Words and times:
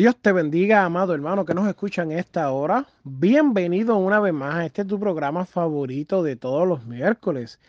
Dios 0.00 0.16
te 0.16 0.32
bendiga, 0.32 0.86
amado 0.86 1.12
hermano 1.12 1.44
que 1.44 1.52
nos 1.52 1.68
escucha 1.68 2.00
en 2.00 2.12
esta 2.12 2.50
hora. 2.52 2.86
Bienvenido 3.04 3.98
una 3.98 4.18
vez 4.18 4.32
más 4.32 4.54
a 4.54 4.64
este 4.64 4.82
tu 4.82 4.98
programa 4.98 5.44
favorito 5.44 6.22
de 6.22 6.36
todos 6.36 6.66
los 6.66 6.86
miércoles. 6.86 7.60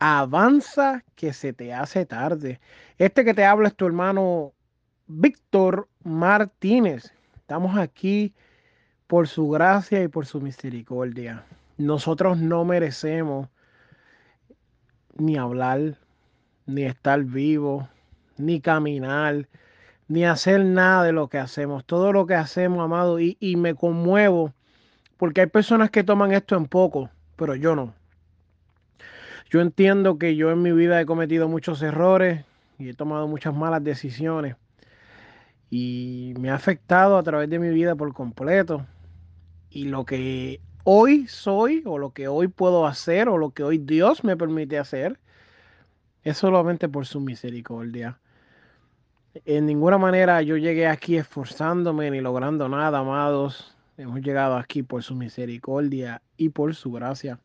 Avanza 0.00 1.04
que 1.14 1.32
se 1.32 1.52
te 1.52 1.72
hace 1.72 2.04
tarde. 2.04 2.58
Este 2.98 3.24
que 3.24 3.34
te 3.34 3.44
habla 3.44 3.68
es 3.68 3.76
tu 3.76 3.86
hermano 3.86 4.52
Víctor 5.06 5.88
Martínez. 6.02 7.14
Estamos 7.36 7.78
aquí 7.78 8.34
por 9.06 9.28
su 9.28 9.48
gracia 9.48 10.02
y 10.02 10.08
por 10.08 10.26
su 10.26 10.40
misericordia. 10.40 11.44
Nosotros 11.78 12.36
no 12.36 12.64
merecemos 12.64 13.48
ni 15.16 15.36
hablar, 15.36 15.98
ni 16.66 16.82
estar 16.82 17.22
vivo, 17.22 17.88
ni 18.38 18.60
caminar 18.60 19.46
ni 20.08 20.24
hacer 20.24 20.64
nada 20.64 21.04
de 21.04 21.12
lo 21.12 21.28
que 21.28 21.38
hacemos. 21.38 21.84
Todo 21.84 22.12
lo 22.12 22.26
que 22.26 22.34
hacemos, 22.34 22.84
amado, 22.84 23.20
y, 23.20 23.36
y 23.40 23.56
me 23.56 23.74
conmuevo 23.74 24.52
porque 25.16 25.40
hay 25.42 25.46
personas 25.46 25.90
que 25.90 26.04
toman 26.04 26.32
esto 26.32 26.56
en 26.56 26.66
poco, 26.66 27.10
pero 27.36 27.54
yo 27.54 27.74
no. 27.74 27.94
Yo 29.48 29.60
entiendo 29.60 30.18
que 30.18 30.36
yo 30.36 30.50
en 30.50 30.62
mi 30.62 30.72
vida 30.72 31.00
he 31.00 31.06
cometido 31.06 31.48
muchos 31.48 31.80
errores 31.82 32.44
y 32.78 32.90
he 32.90 32.94
tomado 32.94 33.28
muchas 33.28 33.54
malas 33.54 33.82
decisiones 33.82 34.56
y 35.70 36.34
me 36.38 36.50
ha 36.50 36.54
afectado 36.54 37.16
a 37.16 37.22
través 37.22 37.48
de 37.48 37.58
mi 37.58 37.70
vida 37.70 37.94
por 37.94 38.12
completo. 38.12 38.86
Y 39.70 39.84
lo 39.86 40.04
que 40.04 40.60
hoy 40.84 41.26
soy 41.28 41.82
o 41.86 41.98
lo 41.98 42.10
que 42.10 42.28
hoy 42.28 42.48
puedo 42.48 42.86
hacer 42.86 43.28
o 43.28 43.38
lo 43.38 43.50
que 43.50 43.62
hoy 43.62 43.78
Dios 43.78 44.24
me 44.24 44.36
permite 44.36 44.78
hacer 44.78 45.18
es 46.22 46.38
solamente 46.38 46.88
por 46.88 47.06
su 47.06 47.20
misericordia. 47.20 48.18
En 49.44 49.66
ninguna 49.66 49.98
manera 49.98 50.40
yo 50.40 50.56
llegué 50.56 50.86
aquí 50.86 51.16
esforzándome 51.16 52.10
ni 52.10 52.20
logrando 52.20 52.68
nada, 52.68 53.00
amados. 53.00 53.76
Hemos 53.98 54.20
llegado 54.20 54.56
aquí 54.56 54.82
por 54.82 55.02
su 55.02 55.14
misericordia 55.14 56.22
y 56.36 56.48
por 56.48 56.74
su 56.74 56.92
gracia. 56.92 57.38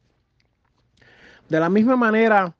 De 1.50 1.60
la 1.60 1.70
misma 1.70 1.96
manera 1.96 2.56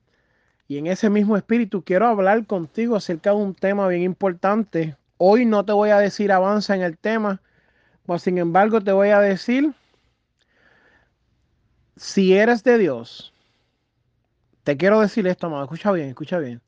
y 0.68 0.78
en 0.78 0.88
ese 0.88 1.10
mismo 1.10 1.38
espíritu 1.38 1.84
quiero 1.84 2.08
hablar 2.08 2.46
contigo 2.46 2.96
acerca 2.96 3.32
de 3.32 3.38
un 3.38 3.54
tema 3.54 3.88
bien 3.88 4.02
importante. 4.02 4.96
Hoy 5.18 5.46
no 5.46 5.64
te 5.64 5.72
voy 5.72 5.92
a 5.92 6.00
decir 6.00 6.32
avanza 6.32 6.76
en 6.76 6.82
el 6.82 6.98
tema, 6.98 7.42
pues 8.06 8.24
sin 8.24 8.38
embargo 8.38 8.82
te 8.82 8.92
voy 8.92 9.10
a 9.10 9.20
decir, 9.20 9.74
si 11.96 12.34
eres 12.34 12.64
de 12.64 12.78
Dios, 12.78 13.34
te 14.64 14.78
quiero 14.78 15.00
decir 15.00 15.28
esto, 15.28 15.48
amado, 15.48 15.64
escucha 15.64 15.92
bien, 15.92 16.10
escucha 16.10 16.40
bien. 16.40 16.62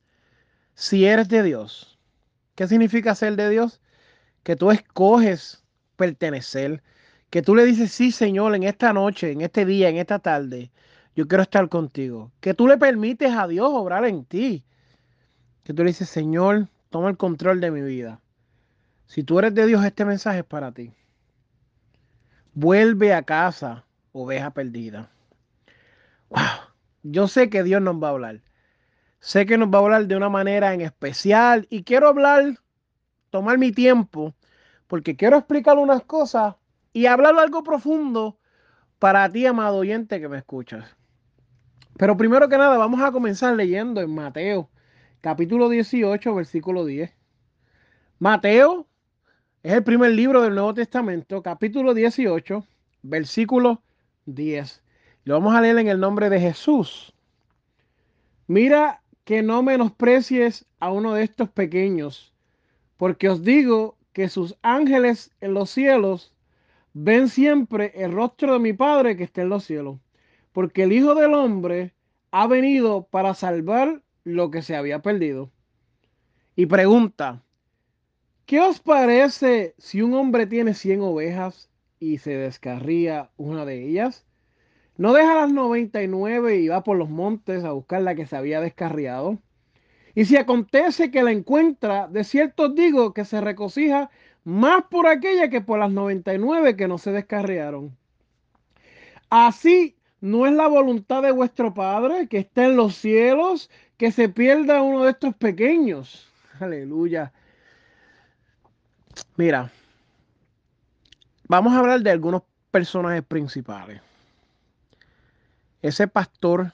Si 0.74 1.06
eres 1.06 1.28
de 1.28 1.42
Dios, 1.42 1.93
¿Qué 2.54 2.68
significa 2.68 3.14
ser 3.14 3.36
de 3.36 3.50
Dios? 3.50 3.80
Que 4.42 4.56
tú 4.56 4.70
escoges 4.70 5.64
pertenecer, 5.96 6.82
que 7.30 7.42
tú 7.42 7.54
le 7.54 7.64
dices, 7.64 7.92
sí, 7.92 8.12
Señor, 8.12 8.54
en 8.54 8.62
esta 8.62 8.92
noche, 8.92 9.32
en 9.32 9.40
este 9.40 9.64
día, 9.64 9.88
en 9.88 9.96
esta 9.96 10.18
tarde, 10.18 10.70
yo 11.16 11.26
quiero 11.26 11.42
estar 11.42 11.68
contigo. 11.68 12.30
Que 12.40 12.54
tú 12.54 12.68
le 12.68 12.76
permites 12.78 13.32
a 13.32 13.48
Dios 13.48 13.68
obrar 13.72 14.04
en 14.04 14.24
ti. 14.24 14.64
Que 15.64 15.72
tú 15.72 15.82
le 15.82 15.90
dices, 15.90 16.08
Señor, 16.08 16.68
toma 16.90 17.10
el 17.10 17.16
control 17.16 17.60
de 17.60 17.70
mi 17.70 17.82
vida. 17.82 18.20
Si 19.06 19.22
tú 19.22 19.38
eres 19.38 19.54
de 19.54 19.66
Dios, 19.66 19.84
este 19.84 20.04
mensaje 20.04 20.40
es 20.40 20.44
para 20.44 20.72
ti. 20.72 20.92
Vuelve 22.52 23.14
a 23.14 23.22
casa, 23.22 23.84
oveja 24.12 24.50
perdida. 24.50 25.10
Wow. 26.30 26.40
Yo 27.02 27.28
sé 27.28 27.50
que 27.50 27.62
Dios 27.62 27.82
nos 27.82 28.02
va 28.02 28.08
a 28.08 28.10
hablar. 28.12 28.40
Sé 29.24 29.46
que 29.46 29.56
nos 29.56 29.70
va 29.70 29.78
a 29.78 29.80
hablar 29.80 30.06
de 30.06 30.16
una 30.16 30.28
manera 30.28 30.74
en 30.74 30.82
especial 30.82 31.66
y 31.70 31.82
quiero 31.82 32.08
hablar, 32.08 32.58
tomar 33.30 33.56
mi 33.56 33.72
tiempo, 33.72 34.34
porque 34.86 35.16
quiero 35.16 35.38
explicar 35.38 35.78
unas 35.78 36.02
cosas 36.02 36.56
y 36.92 37.06
hablar 37.06 37.34
algo 37.38 37.64
profundo 37.64 38.38
para 38.98 39.32
ti, 39.32 39.46
amado 39.46 39.78
oyente 39.78 40.20
que 40.20 40.28
me 40.28 40.36
escuchas. 40.36 40.94
Pero 41.96 42.18
primero 42.18 42.50
que 42.50 42.58
nada, 42.58 42.76
vamos 42.76 43.00
a 43.00 43.12
comenzar 43.12 43.56
leyendo 43.56 44.02
en 44.02 44.14
Mateo, 44.14 44.68
capítulo 45.22 45.70
18, 45.70 46.34
versículo 46.34 46.84
10. 46.84 47.10
Mateo 48.18 48.86
es 49.62 49.72
el 49.72 49.84
primer 49.84 50.10
libro 50.10 50.42
del 50.42 50.54
Nuevo 50.54 50.74
Testamento, 50.74 51.42
capítulo 51.42 51.94
18, 51.94 52.62
versículo 53.00 53.82
10. 54.26 54.82
Lo 55.24 55.32
vamos 55.32 55.54
a 55.54 55.62
leer 55.62 55.78
en 55.78 55.88
el 55.88 55.98
nombre 55.98 56.28
de 56.28 56.40
Jesús. 56.40 57.14
Mira 58.46 59.00
que 59.24 59.42
no 59.42 59.62
menosprecies 59.62 60.66
a 60.80 60.90
uno 60.92 61.14
de 61.14 61.24
estos 61.24 61.48
pequeños, 61.48 62.32
porque 62.96 63.28
os 63.28 63.42
digo 63.42 63.96
que 64.12 64.28
sus 64.28 64.56
ángeles 64.62 65.32
en 65.40 65.54
los 65.54 65.70
cielos 65.70 66.32
ven 66.92 67.28
siempre 67.28 67.92
el 67.96 68.12
rostro 68.12 68.52
de 68.52 68.58
mi 68.60 68.72
Padre 68.72 69.16
que 69.16 69.24
está 69.24 69.42
en 69.42 69.48
los 69.48 69.64
cielos, 69.64 69.98
porque 70.52 70.84
el 70.84 70.92
Hijo 70.92 71.14
del 71.14 71.34
Hombre 71.34 71.94
ha 72.30 72.46
venido 72.46 73.06
para 73.10 73.34
salvar 73.34 74.02
lo 74.24 74.50
que 74.50 74.62
se 74.62 74.76
había 74.76 75.00
perdido. 75.02 75.50
Y 76.56 76.66
pregunta, 76.66 77.42
¿qué 78.46 78.60
os 78.60 78.78
parece 78.78 79.74
si 79.78 80.02
un 80.02 80.14
hombre 80.14 80.46
tiene 80.46 80.74
cien 80.74 81.00
ovejas 81.00 81.68
y 81.98 82.18
se 82.18 82.36
descarría 82.36 83.30
una 83.36 83.64
de 83.64 83.88
ellas? 83.88 84.24
No 84.96 85.12
deja 85.12 85.34
las 85.34 85.52
99 85.52 86.56
y 86.56 86.68
va 86.68 86.84
por 86.84 86.96
los 86.96 87.10
montes 87.10 87.64
a 87.64 87.72
buscar 87.72 88.02
la 88.02 88.14
que 88.14 88.26
se 88.26 88.36
había 88.36 88.60
descarriado. 88.60 89.38
Y 90.14 90.26
si 90.26 90.36
acontece 90.36 91.10
que 91.10 91.24
la 91.24 91.32
encuentra, 91.32 92.06
de 92.06 92.22
cierto 92.22 92.68
digo 92.68 93.12
que 93.12 93.24
se 93.24 93.40
recocija 93.40 94.10
más 94.44 94.84
por 94.84 95.08
aquella 95.08 95.48
que 95.48 95.60
por 95.60 95.80
las 95.80 95.90
99 95.90 96.76
que 96.76 96.86
no 96.86 96.98
se 96.98 97.10
descarriaron. 97.10 97.96
Así 99.30 99.96
no 100.20 100.46
es 100.46 100.52
la 100.52 100.68
voluntad 100.68 101.22
de 101.22 101.32
vuestro 101.32 101.74
Padre 101.74 102.28
que 102.28 102.38
está 102.38 102.66
en 102.66 102.76
los 102.76 102.94
cielos 102.94 103.70
que 103.96 104.12
se 104.12 104.28
pierda 104.28 104.82
uno 104.82 105.04
de 105.04 105.10
estos 105.10 105.34
pequeños. 105.34 106.28
Aleluya. 106.60 107.32
Mira, 109.36 109.72
vamos 111.48 111.72
a 111.72 111.78
hablar 111.80 112.00
de 112.00 112.10
algunos 112.10 112.42
personajes 112.70 113.24
principales. 113.24 114.00
Ese 115.84 116.08
pastor 116.08 116.72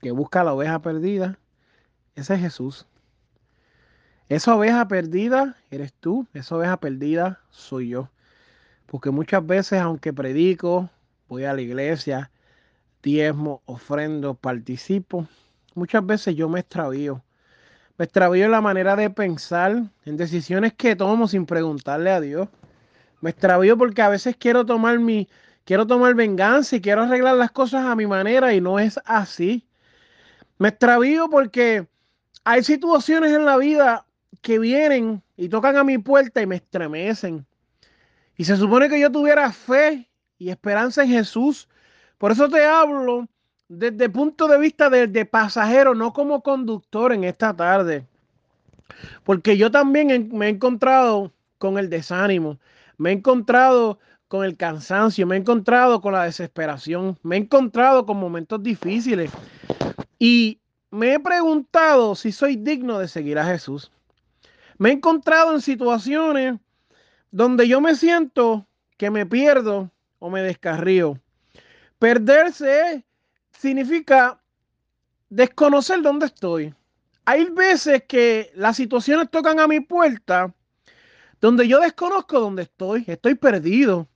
que 0.00 0.12
busca 0.12 0.44
la 0.44 0.54
oveja 0.54 0.78
perdida, 0.78 1.40
ese 2.14 2.34
es 2.34 2.40
Jesús. 2.40 2.86
Esa 4.28 4.54
oveja 4.54 4.86
perdida 4.86 5.56
eres 5.72 5.92
tú, 5.94 6.24
esa 6.32 6.54
oveja 6.54 6.76
perdida 6.76 7.40
soy 7.50 7.88
yo. 7.88 8.08
Porque 8.86 9.10
muchas 9.10 9.44
veces, 9.44 9.80
aunque 9.80 10.12
predico, 10.12 10.88
voy 11.28 11.46
a 11.46 11.52
la 11.52 11.62
iglesia, 11.62 12.30
diezmo, 13.02 13.60
ofrendo, 13.64 14.34
participo, 14.34 15.26
muchas 15.74 16.06
veces 16.06 16.36
yo 16.36 16.48
me 16.48 16.60
extravío. 16.60 17.24
Me 17.98 18.04
extravío 18.04 18.44
en 18.44 18.52
la 18.52 18.60
manera 18.60 18.94
de 18.94 19.10
pensar, 19.10 19.82
en 20.04 20.16
decisiones 20.16 20.74
que 20.74 20.94
tomo 20.94 21.26
sin 21.26 21.44
preguntarle 21.44 22.12
a 22.12 22.20
Dios. 22.20 22.48
Me 23.20 23.30
extravío 23.30 23.76
porque 23.76 24.00
a 24.00 24.08
veces 24.08 24.36
quiero 24.36 24.64
tomar 24.64 25.00
mi, 25.00 25.26
quiero 25.70 25.86
tomar 25.86 26.16
venganza 26.16 26.74
y 26.74 26.80
quiero 26.80 27.04
arreglar 27.04 27.36
las 27.36 27.52
cosas 27.52 27.86
a 27.86 27.94
mi 27.94 28.04
manera 28.04 28.52
y 28.52 28.60
no 28.60 28.80
es 28.80 28.98
así. 29.04 29.64
Me 30.58 30.70
extravío 30.70 31.30
porque 31.30 31.86
hay 32.42 32.64
situaciones 32.64 33.32
en 33.32 33.44
la 33.44 33.56
vida 33.56 34.04
que 34.42 34.58
vienen 34.58 35.22
y 35.36 35.48
tocan 35.48 35.76
a 35.76 35.84
mi 35.84 35.96
puerta 35.96 36.42
y 36.42 36.46
me 36.46 36.56
estremecen. 36.56 37.46
Y 38.36 38.46
se 38.46 38.56
supone 38.56 38.88
que 38.88 38.98
yo 38.98 39.12
tuviera 39.12 39.52
fe 39.52 40.10
y 40.38 40.50
esperanza 40.50 41.04
en 41.04 41.10
Jesús. 41.10 41.68
Por 42.18 42.32
eso 42.32 42.48
te 42.48 42.64
hablo 42.64 43.28
desde 43.68 44.06
el 44.06 44.10
punto 44.10 44.48
de 44.48 44.58
vista 44.58 44.90
de, 44.90 45.06
de 45.06 45.24
pasajero, 45.24 45.94
no 45.94 46.12
como 46.12 46.42
conductor 46.42 47.12
en 47.12 47.22
esta 47.22 47.54
tarde. 47.54 48.04
Porque 49.22 49.56
yo 49.56 49.70
también 49.70 50.30
me 50.32 50.46
he 50.46 50.48
encontrado 50.48 51.32
con 51.58 51.78
el 51.78 51.88
desánimo. 51.88 52.58
Me 52.98 53.10
he 53.10 53.12
encontrado 53.12 54.00
con 54.30 54.44
el 54.44 54.56
cansancio, 54.56 55.26
me 55.26 55.34
he 55.34 55.40
encontrado 55.40 56.00
con 56.00 56.12
la 56.12 56.22
desesperación, 56.22 57.18
me 57.24 57.34
he 57.34 57.40
encontrado 57.40 58.06
con 58.06 58.16
momentos 58.16 58.62
difíciles 58.62 59.28
y 60.20 60.60
me 60.92 61.14
he 61.14 61.18
preguntado 61.18 62.14
si 62.14 62.30
soy 62.30 62.54
digno 62.54 63.00
de 63.00 63.08
seguir 63.08 63.40
a 63.40 63.44
Jesús. 63.44 63.90
Me 64.78 64.90
he 64.90 64.92
encontrado 64.92 65.52
en 65.52 65.60
situaciones 65.60 66.60
donde 67.32 67.66
yo 67.66 67.80
me 67.80 67.96
siento 67.96 68.68
que 68.96 69.10
me 69.10 69.26
pierdo 69.26 69.90
o 70.20 70.30
me 70.30 70.42
descarrío. 70.42 71.18
Perderse 71.98 73.04
significa 73.50 74.40
desconocer 75.28 76.02
dónde 76.02 76.26
estoy. 76.26 76.72
Hay 77.24 77.46
veces 77.46 78.04
que 78.04 78.52
las 78.54 78.76
situaciones 78.76 79.28
tocan 79.28 79.58
a 79.58 79.66
mi 79.66 79.80
puerta 79.80 80.54
donde 81.40 81.66
yo 81.66 81.80
desconozco 81.80 82.38
dónde 82.38 82.62
estoy, 82.62 83.02
estoy 83.08 83.34
perdido. 83.34 84.06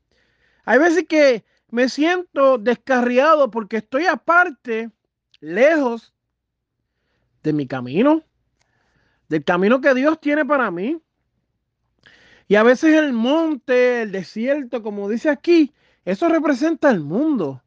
Hay 0.64 0.78
veces 0.78 1.06
que 1.08 1.44
me 1.70 1.88
siento 1.88 2.58
descarriado 2.58 3.50
porque 3.50 3.78
estoy 3.78 4.06
aparte, 4.06 4.90
lejos 5.40 6.14
de 7.42 7.52
mi 7.52 7.66
camino, 7.66 8.22
del 9.28 9.44
camino 9.44 9.80
que 9.80 9.94
Dios 9.94 10.20
tiene 10.20 10.44
para 10.44 10.70
mí. 10.70 11.00
Y 12.46 12.56
a 12.56 12.62
veces 12.62 12.94
el 12.94 13.12
monte, 13.12 14.02
el 14.02 14.12
desierto, 14.12 14.82
como 14.82 15.08
dice 15.08 15.30
aquí, 15.30 15.74
eso 16.04 16.28
representa 16.28 16.90
el 16.90 17.00
mundo. 17.00 17.63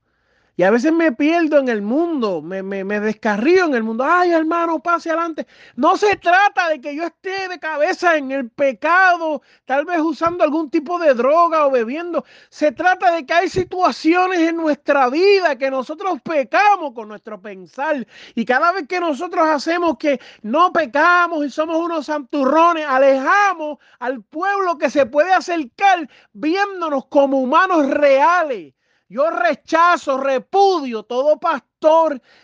Y 0.59 0.63
a 0.63 0.71
veces 0.71 0.91
me 0.91 1.11
pierdo 1.11 1.59
en 1.59 1.69
el 1.69 1.83
mundo, 1.83 2.41
me, 2.41 2.63
me, 2.63 2.83
me, 2.83 2.99
descarrío 2.99 3.65
en 3.65 3.75
el 3.75 3.83
mundo. 3.83 4.03
Ay, 4.03 4.31
hermano, 4.31 4.79
pase 4.79 5.11
adelante. 5.11 5.45
No 5.75 5.97
se 5.97 6.15
trata 6.15 6.69
de 6.69 6.81
que 6.81 6.95
yo 6.95 7.03
esté 7.03 7.47
de 7.47 7.59
cabeza 7.59 8.17
en 8.17 8.31
el 8.31 8.49
pecado, 8.49 9.43
tal 9.65 9.85
vez 9.85 9.99
usando 9.99 10.43
algún 10.43 10.71
tipo 10.71 10.97
de 10.97 11.13
droga 11.13 11.67
o 11.67 11.69
bebiendo. 11.69 12.25
Se 12.49 12.71
trata 12.71 13.11
de 13.11 13.23
que 13.27 13.33
hay 13.35 13.49
situaciones 13.49 14.39
en 14.39 14.57
nuestra 14.57 15.09
vida 15.11 15.55
que 15.59 15.69
nosotros 15.69 16.19
pecamos 16.23 16.93
con 16.95 17.07
nuestro 17.07 17.39
pensar. 17.39 18.07
Y 18.33 18.43
cada 18.43 18.71
vez 18.71 18.87
que 18.87 18.99
nosotros 18.99 19.47
hacemos 19.47 19.99
que 19.99 20.19
no 20.41 20.73
pecamos 20.73 21.45
y 21.45 21.51
somos 21.51 21.77
unos 21.77 22.07
santurrones, 22.07 22.87
alejamos 22.87 23.77
al 23.99 24.23
pueblo 24.23 24.79
que 24.79 24.89
se 24.89 25.05
puede 25.05 25.31
acercar 25.31 26.09
viéndonos 26.33 27.05
como 27.05 27.39
humanos 27.41 27.87
reales 27.91 28.73
yo 29.09 29.29
rechazo, 29.29 30.17
repudio 30.17 31.03
todo 31.03 31.39
pastor 31.39 31.76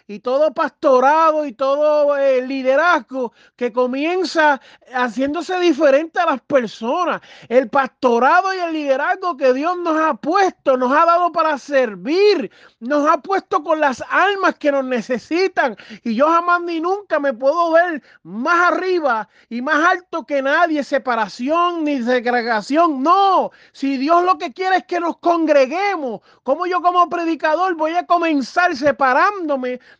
y 0.07 0.19
todo 0.19 0.53
pastorado 0.53 1.45
y 1.45 1.53
todo 1.53 2.15
eh, 2.17 2.45
liderazgo 2.45 3.33
que 3.55 3.73
comienza 3.73 4.61
haciéndose 4.93 5.59
diferente 5.59 6.19
a 6.19 6.25
las 6.27 6.41
personas. 6.41 7.21
El 7.49 7.67
pastorado 7.69 8.53
y 8.53 8.59
el 8.59 8.73
liderazgo 8.73 9.35
que 9.35 9.53
Dios 9.53 9.75
nos 9.77 9.99
ha 9.99 10.13
puesto, 10.13 10.77
nos 10.77 10.91
ha 10.91 11.05
dado 11.05 11.31
para 11.31 11.57
servir, 11.57 12.51
nos 12.79 13.09
ha 13.09 13.17
puesto 13.17 13.63
con 13.63 13.79
las 13.79 14.03
almas 14.09 14.55
que 14.55 14.71
nos 14.71 14.85
necesitan. 14.85 15.75
Y 16.03 16.13
yo 16.15 16.27
jamás 16.27 16.61
ni 16.61 16.79
nunca 16.79 17.19
me 17.19 17.33
puedo 17.33 17.71
ver 17.71 18.03
más 18.21 18.71
arriba 18.71 19.27
y 19.49 19.61
más 19.61 19.83
alto 19.83 20.25
que 20.25 20.43
nadie, 20.43 20.83
separación 20.83 21.83
ni 21.83 22.03
segregación. 22.03 23.01
No, 23.01 23.51
si 23.71 23.97
Dios 23.97 24.23
lo 24.23 24.37
que 24.37 24.53
quiere 24.53 24.77
es 24.77 24.83
que 24.85 24.99
nos 24.99 25.17
congreguemos, 25.17 26.21
como 26.43 26.67
yo 26.67 26.81
como 26.81 27.09
predicador 27.09 27.75
voy 27.75 27.93
a 27.95 28.05
comenzar 28.05 28.75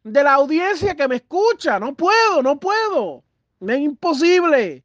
de 0.04 0.24
la 0.24 0.34
audiencia 0.34 0.96
que 0.96 1.08
me 1.08 1.18
escucha? 1.18 1.80
No 1.80 1.94
puedo, 1.96 2.42
no 2.42 2.60
puedo. 2.60 3.24
Me 3.60 3.76
es 3.76 3.82
imposible. 3.82 4.84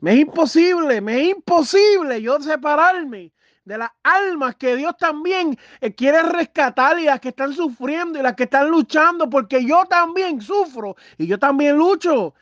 Me 0.00 0.12
es 0.12 0.20
imposible, 0.20 1.00
me 1.00 1.20
es 1.20 1.36
imposible 1.36 2.20
yo 2.20 2.40
separarme 2.40 3.32
de 3.66 3.78
las 3.78 3.90
almas 4.04 4.54
que 4.54 4.76
Dios 4.76 4.96
también 4.96 5.58
eh, 5.80 5.94
quiere 5.94 6.22
rescatar 6.22 6.98
y 6.98 7.04
las 7.04 7.20
que 7.20 7.30
están 7.30 7.52
sufriendo 7.52 8.18
y 8.18 8.22
las 8.22 8.34
que 8.34 8.44
están 8.44 8.68
luchando, 8.68 9.28
porque 9.28 9.64
yo 9.64 9.84
también 9.86 10.40
sufro 10.40 10.96
y 11.18 11.26
yo 11.26 11.38
también 11.38 11.76
lucho. 11.76 12.34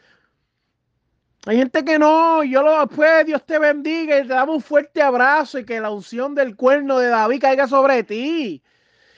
Hay 1.47 1.57
gente 1.57 1.85
que 1.85 1.99
no, 1.99 2.45
yo 2.45 2.63
lo 2.63 2.87
pues, 2.89 3.27
Dios 3.27 3.45
te 3.45 3.59
bendiga 3.59 4.19
y 4.19 4.23
te 4.23 4.29
damos 4.29 4.57
un 4.57 4.63
fuerte 4.63 5.03
abrazo 5.03 5.59
y 5.59 5.65
que 5.65 5.81
la 5.81 5.91
unción 5.91 6.35
del 6.35 6.57
cuerno 6.57 6.99
de 6.99 7.09
David 7.09 7.41
caiga 7.41 7.67
sobre 7.67 8.03
ti. 8.03 8.63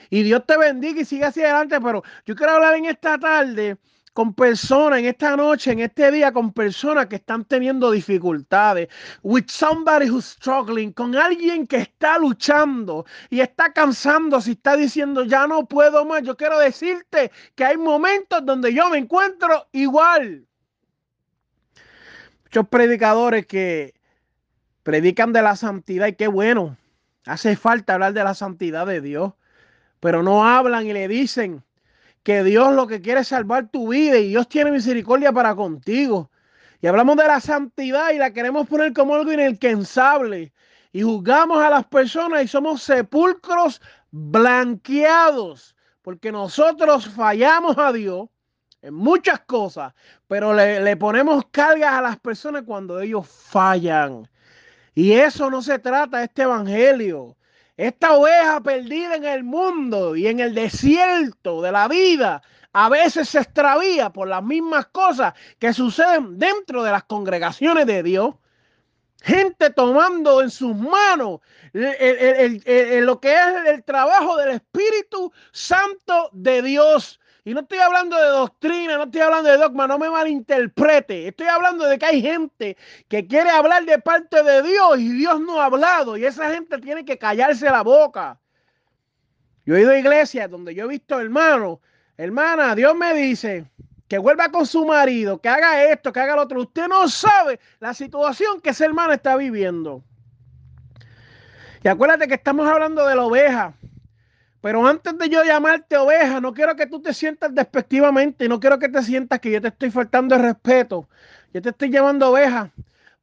Y 0.09 0.23
Dios 0.23 0.45
te 0.45 0.57
bendiga 0.57 1.01
y 1.01 1.05
siga 1.05 1.27
hacia 1.27 1.45
adelante. 1.45 1.79
Pero 1.81 2.03
yo 2.25 2.35
quiero 2.35 2.53
hablar 2.53 2.75
en 2.75 2.85
esta 2.85 3.17
tarde 3.17 3.77
con 4.13 4.33
personas, 4.33 4.99
en 4.99 5.05
esta 5.05 5.35
noche, 5.35 5.71
en 5.71 5.79
este 5.79 6.11
día, 6.11 6.31
con 6.31 6.51
personas 6.51 7.05
que 7.05 7.17
están 7.17 7.45
teniendo 7.45 7.91
dificultades. 7.91 8.87
With 9.21 9.45
somebody 9.47 10.09
who's 10.09 10.25
struggling, 10.25 10.91
con 10.91 11.15
alguien 11.15 11.67
que 11.67 11.77
está 11.77 12.17
luchando 12.17 13.05
y 13.29 13.41
está 13.41 13.71
cansando, 13.73 14.41
si 14.41 14.51
está 14.51 14.75
diciendo 14.75 15.23
ya 15.23 15.45
no 15.45 15.65
puedo 15.67 16.03
más. 16.05 16.23
Yo 16.23 16.35
quiero 16.35 16.57
decirte 16.57 17.31
que 17.55 17.65
hay 17.65 17.77
momentos 17.77 18.45
donde 18.45 18.73
yo 18.73 18.89
me 18.89 18.97
encuentro 18.97 19.67
igual 19.71 20.47
muchos 22.47 22.69
predicadores 22.69 23.45
que 23.45 23.93
predican 24.83 25.33
de 25.33 25.41
la 25.41 25.57
santidad 25.57 26.07
y 26.07 26.13
qué 26.13 26.27
bueno. 26.27 26.77
Hace 27.25 27.57
falta 27.57 27.95
hablar 27.95 28.13
de 28.13 28.23
la 28.23 28.33
santidad 28.33 28.87
de 28.87 29.01
Dios, 29.01 29.33
pero 29.99 30.23
no 30.23 30.45
hablan 30.45 30.85
y 30.87 30.93
le 30.93 31.07
dicen 31.07 31.63
que 32.23 32.43
Dios 32.43 32.73
lo 32.73 32.87
que 32.87 33.01
quiere 33.01 33.21
es 33.21 33.29
salvar 33.29 33.69
tu 33.69 33.89
vida 33.89 34.17
y 34.17 34.29
Dios 34.29 34.47
tiene 34.49 34.71
misericordia 34.71 35.31
para 35.31 35.55
contigo. 35.55 36.29
Y 36.81 36.87
hablamos 36.87 37.17
de 37.17 37.27
la 37.27 37.39
santidad 37.39 38.11
y 38.11 38.17
la 38.17 38.31
queremos 38.31 38.67
poner 38.67 38.93
como 38.93 39.15
algo 39.15 39.31
inalcanzable. 39.31 40.53
Y 40.91 41.01
juzgamos 41.01 41.63
a 41.63 41.69
las 41.69 41.85
personas 41.85 42.43
y 42.43 42.47
somos 42.47 42.83
sepulcros 42.83 43.81
blanqueados 44.11 45.75
porque 46.07 46.31
nosotros 46.31 47.05
fallamos 47.09 47.77
a 47.77 47.91
Dios 47.91 48.29
en 48.81 48.93
muchas 48.93 49.41
cosas, 49.41 49.93
pero 50.25 50.53
le, 50.53 50.95
ponemos 50.95 51.43
cargas 51.51 51.95
a 51.95 52.01
las 52.01 52.17
personas 52.17 52.63
cuando 52.65 53.01
ellos 53.01 53.27
fallan. 53.27 54.25
Y 54.95 55.11
eso 55.11 55.49
no 55.49 55.61
se 55.61 55.79
trata 55.79 56.23
este 56.23 56.43
evangelio. 56.43 57.35
Esta 57.77 58.13
oveja 58.13 58.59
perdida 58.61 59.15
en 59.15 59.23
el 59.23 59.43
mundo 59.43 60.15
y 60.15 60.25
en 60.25 60.39
el 60.39 60.55
desierto 60.55 61.61
de 61.61 61.71
la 61.71 61.87
vida 61.87 62.41
a 62.73 62.89
veces 62.89 63.29
se 63.29 63.39
extravía 63.39 64.09
por 64.09 64.27
las 64.27 64.43
mismas 64.43 64.87
cosas 64.87 65.35
que 65.59 65.73
suceden 65.73 66.39
dentro 66.39 66.83
de 66.83 66.91
las 66.91 67.03
congregaciones 67.03 67.85
de 67.85 68.01
Dios. 68.01 68.35
Gente 69.21 69.69
tomando 69.69 70.41
en 70.41 70.49
sus 70.49 70.75
manos 70.75 71.39
lo 71.73 73.19
que 73.19 73.33
es 73.33 73.67
el 73.67 73.83
trabajo 73.83 74.37
del 74.37 74.49
Espíritu 74.49 75.31
Santo 75.51 76.29
de 76.33 76.61
Dios 76.63 77.19
y 77.47 77.53
no 77.53 77.61
estoy 77.61 77.77
hablando 77.77 78.17
de 78.17 78.27
doctrina, 78.27 78.97
no 78.97 79.03
estoy 79.03 79.21
hablando 79.21 79.49
de 79.49 79.57
dogma, 79.57 79.87
no 79.87 79.97
me 79.97 80.09
malinterprete. 80.09 81.29
Estoy 81.29 81.47
hablando 81.47 81.85
de 81.85 81.97
que 81.97 82.05
hay 82.05 82.21
gente 82.21 82.75
que 83.07 83.25
quiere 83.25 83.49
hablar 83.49 83.85
de 83.85 83.99
parte 83.99 84.43
de 84.43 84.63
Dios 84.63 84.99
y 84.99 85.13
Dios 85.13 85.39
no 85.39 85.61
ha 85.61 85.67
hablado 85.67 86.17
y 86.17 86.25
esa 86.25 86.51
gente 86.51 86.77
tiene 86.79 87.05
que 87.05 87.17
callarse 87.17 87.63
la 87.69 87.83
boca. 87.83 88.37
Yo 89.65 89.77
he 89.77 89.81
ido 89.83 89.91
a 89.91 89.97
iglesias 89.97 90.51
donde 90.51 90.75
yo 90.75 90.83
he 90.83 90.87
visto 90.89 91.21
hermanos, 91.21 91.79
hermana, 92.17 92.75
Dios 92.75 92.93
me 92.97 93.13
dice 93.13 93.63
que 94.09 94.17
vuelva 94.17 94.49
con 94.49 94.65
su 94.65 94.85
marido, 94.85 95.39
que 95.39 95.47
haga 95.47 95.85
esto, 95.85 96.11
que 96.11 96.19
haga 96.19 96.35
lo 96.35 96.41
otro. 96.41 96.59
Usted 96.59 96.89
no 96.89 97.07
sabe 97.07 97.61
la 97.79 97.93
situación 97.93 98.59
que 98.59 98.71
ese 98.71 98.83
hermano 98.83 99.13
está 99.13 99.37
viviendo. 99.37 100.03
Y 101.81 101.87
acuérdate 101.87 102.27
que 102.27 102.33
estamos 102.33 102.67
hablando 102.67 103.07
de 103.07 103.15
la 103.15 103.23
oveja. 103.23 103.73
Pero 104.67 104.85
antes 104.85 105.17
de 105.17 105.29
yo 105.29 105.45
llamarte 105.45 105.95
oveja, 105.95 106.41
no 106.41 106.53
quiero 106.53 106.75
que 106.75 106.87
tú 106.87 107.01
te 107.01 107.13
sientas 107.13 107.55
despectivamente, 107.55 108.49
no 108.49 108.59
quiero 108.59 108.77
que 108.77 108.89
te 108.89 109.01
sientas 109.01 109.39
que 109.39 109.49
yo 109.49 109.61
te 109.61 109.69
estoy 109.69 109.89
faltando 109.91 110.35
el 110.35 110.41
respeto. 110.41 111.07
Yo 111.53 111.61
te 111.61 111.69
estoy 111.69 111.89
llamando 111.89 112.31
oveja 112.31 112.69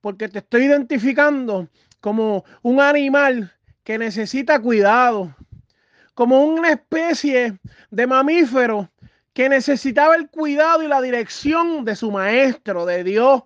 porque 0.00 0.30
te 0.30 0.38
estoy 0.38 0.64
identificando 0.64 1.68
como 2.00 2.46
un 2.62 2.80
animal 2.80 3.52
que 3.82 3.98
necesita 3.98 4.58
cuidado, 4.58 5.36
como 6.14 6.46
una 6.46 6.70
especie 6.70 7.58
de 7.90 8.06
mamífero 8.06 8.88
que 9.34 9.50
necesitaba 9.50 10.16
el 10.16 10.30
cuidado 10.30 10.82
y 10.82 10.88
la 10.88 11.02
dirección 11.02 11.84
de 11.84 11.94
su 11.94 12.10
maestro, 12.10 12.86
de 12.86 13.04
Dios. 13.04 13.42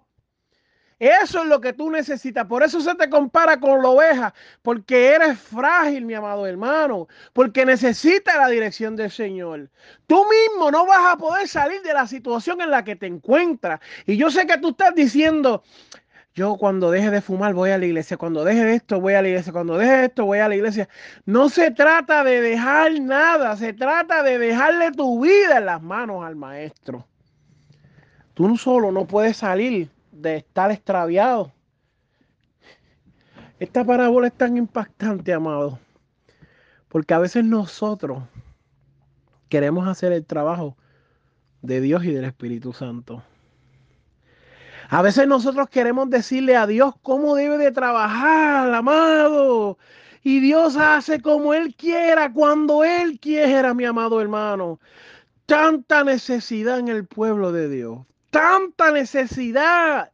Eso 0.99 1.43
es 1.43 1.49
lo 1.49 1.61
que 1.61 1.73
tú 1.73 1.90
necesitas. 1.90 2.47
Por 2.47 2.62
eso 2.62 2.81
se 2.81 2.95
te 2.97 3.09
compara 3.09 3.61
con 3.61 3.83
la 3.83 3.88
oveja, 3.88 4.35
porque 4.62 5.14
eres 5.14 5.38
frágil, 5.38 6.05
mi 6.05 6.14
amado 6.14 6.47
hermano, 6.47 7.07
porque 7.33 7.64
necesitas 7.64 8.37
la 8.37 8.49
dirección 8.49 8.97
del 8.97 9.11
Señor. 9.11 9.71
Tú 10.07 10.25
mismo 10.28 10.71
no 10.71 10.87
vas 10.87 11.14
a 11.14 11.17
poder 11.17 11.47
salir 11.47 11.83
de 11.83 11.95
la 11.95 12.07
situación 12.07 12.61
en 12.61 12.71
la 12.71 12.83
que 12.83 12.97
te 12.97 13.07
encuentras. 13.07 13.81
Y 14.07 14.17
yo 14.17 14.31
sé 14.31 14.47
que 14.47 14.59
tú 14.59 14.71
estás 14.71 14.93
diciendo, 14.95 15.62
yo 16.35 16.57
cuando 16.57 16.90
deje 16.90 17.11
de 17.11 17.21
fumar 17.21 17.55
voy 17.55 17.71
a 17.71 17.78
la 17.78 17.87
iglesia, 17.87 18.17
cuando 18.17 18.43
deje 18.43 18.64
de 18.64 18.75
esto 18.75 19.00
voy 19.00 19.14
a 19.14 19.23
la 19.23 19.28
iglesia, 19.28 19.52
cuando 19.52 19.78
deje 19.78 19.93
de 19.93 20.05
esto 20.07 20.25
voy 20.25 20.40
a 20.40 20.49
la 20.49 20.57
iglesia. 20.57 20.88
No 21.26 21.49
se 21.49 21.71
trata 21.71 22.25
de 22.25 22.40
dejar 22.40 23.00
nada, 23.00 23.57
se 23.57 23.73
trata 23.73 24.25
de 24.25 24.38
dejarle 24.38 24.90
tu 24.90 25.21
vida 25.21 25.59
en 25.59 25.67
las 25.67 25.81
manos 25.81 26.25
al 26.25 26.35
maestro. 26.35 27.07
Tú 28.35 28.57
solo 28.57 28.90
no 28.90 29.05
puedes 29.05 29.37
salir 29.37 29.90
de 30.21 30.37
estar 30.37 30.71
extraviado. 30.71 31.53
Esta 33.59 33.85
parábola 33.85 34.29
es 34.29 34.35
tan 34.35 34.57
impactante, 34.57 35.33
amado. 35.33 35.79
Porque 36.89 37.15
a 37.15 37.19
veces 37.19 37.45
nosotros 37.45 38.23
queremos 39.49 39.87
hacer 39.89 40.13
el 40.13 40.25
trabajo 40.25 40.77
de 41.63 41.81
Dios 41.81 42.05
y 42.05 42.13
del 42.13 42.25
Espíritu 42.25 42.73
Santo. 42.73 43.23
A 44.91 45.03
veces 45.03 45.27
nosotros 45.27 45.69
queremos 45.69 46.09
decirle 46.09 46.57
a 46.57 46.67
Dios 46.67 46.95
cómo 47.03 47.35
debe 47.35 47.59
de 47.59 47.73
trabajar, 47.73 48.73
amado. 48.73 49.77
Y 50.23 50.41
Dios 50.41 50.77
hace 50.77 51.21
como 51.21 51.53
Él 51.53 51.75
quiera, 51.75 52.33
cuando 52.33 52.85
Él 52.85 53.19
quiera, 53.21 53.75
mi 53.75 53.85
amado 53.85 54.21
hermano. 54.21 54.81
Tanta 55.47 56.05
necesidad 56.05 56.79
en 56.79 56.89
el 56.89 57.07
pueblo 57.07 57.53
de 57.53 57.69
Dios. 57.69 57.99
Tanta 58.31 58.93
necesidad. 58.93 60.13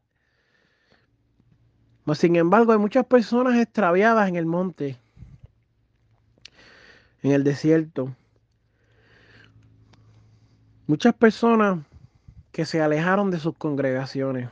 Mas, 2.05 2.19
sin 2.19 2.37
embargo, 2.37 2.73
hay 2.73 2.79
muchas 2.79 3.07
personas 3.07 3.59
extraviadas 3.59 4.29
en 4.29 4.37
el 4.37 4.47
monte, 4.47 4.99
en 7.23 7.33
el 7.33 7.45
desierto. 7.45 8.15
Muchas 10.87 11.15
personas 11.15 11.79
que 12.53 12.67
se 12.67 12.83
alejaron 12.83 13.31
de 13.31 13.41
sus 13.41 13.57
congregaciones. 13.57 14.51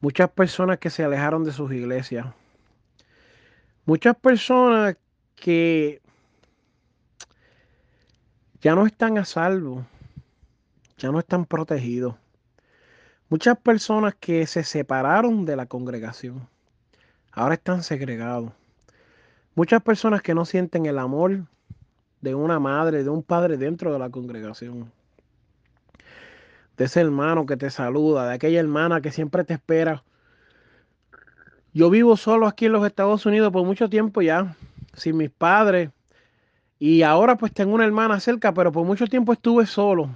Muchas 0.00 0.30
personas 0.30 0.78
que 0.78 0.90
se 0.90 1.02
alejaron 1.02 1.42
de 1.42 1.52
sus 1.52 1.72
iglesias. 1.72 2.26
Muchas 3.86 4.14
personas 4.16 4.96
que 5.34 6.02
ya 8.60 8.74
no 8.74 8.86
están 8.86 9.16
a 9.18 9.24
salvo, 9.24 9.86
ya 10.98 11.10
no 11.10 11.18
están 11.18 11.44
protegidos. 11.44 12.14
Muchas 13.28 13.58
personas 13.58 14.14
que 14.14 14.46
se 14.46 14.64
separaron 14.64 15.44
de 15.44 15.56
la 15.56 15.66
congregación, 15.66 16.46
ahora 17.32 17.54
están 17.54 17.82
segregados. 17.82 18.52
Muchas 19.54 19.82
personas 19.82 20.22
que 20.22 20.34
no 20.34 20.44
sienten 20.44 20.86
el 20.86 20.98
amor 20.98 21.46
de 22.20 22.34
una 22.34 22.58
madre, 22.58 23.04
de 23.04 23.10
un 23.10 23.22
padre 23.22 23.56
dentro 23.56 23.92
de 23.92 23.98
la 23.98 24.10
congregación. 24.10 24.90
De 26.76 26.84
ese 26.84 27.00
hermano 27.00 27.46
que 27.46 27.56
te 27.56 27.70
saluda, 27.70 28.28
de 28.28 28.34
aquella 28.34 28.60
hermana 28.60 29.00
que 29.00 29.12
siempre 29.12 29.44
te 29.44 29.54
espera. 29.54 30.02
Yo 31.72 31.90
vivo 31.90 32.16
solo 32.16 32.46
aquí 32.46 32.66
en 32.66 32.72
los 32.72 32.86
Estados 32.86 33.26
Unidos 33.26 33.52
por 33.52 33.64
mucho 33.64 33.88
tiempo 33.88 34.22
ya, 34.22 34.56
sin 34.94 35.16
mis 35.16 35.30
padres. 35.30 35.90
Y 36.78 37.02
ahora 37.02 37.36
pues 37.36 37.52
tengo 37.52 37.74
una 37.74 37.84
hermana 37.84 38.20
cerca, 38.20 38.52
pero 38.52 38.72
por 38.72 38.84
mucho 38.84 39.06
tiempo 39.06 39.32
estuve 39.32 39.66
solo. 39.66 40.10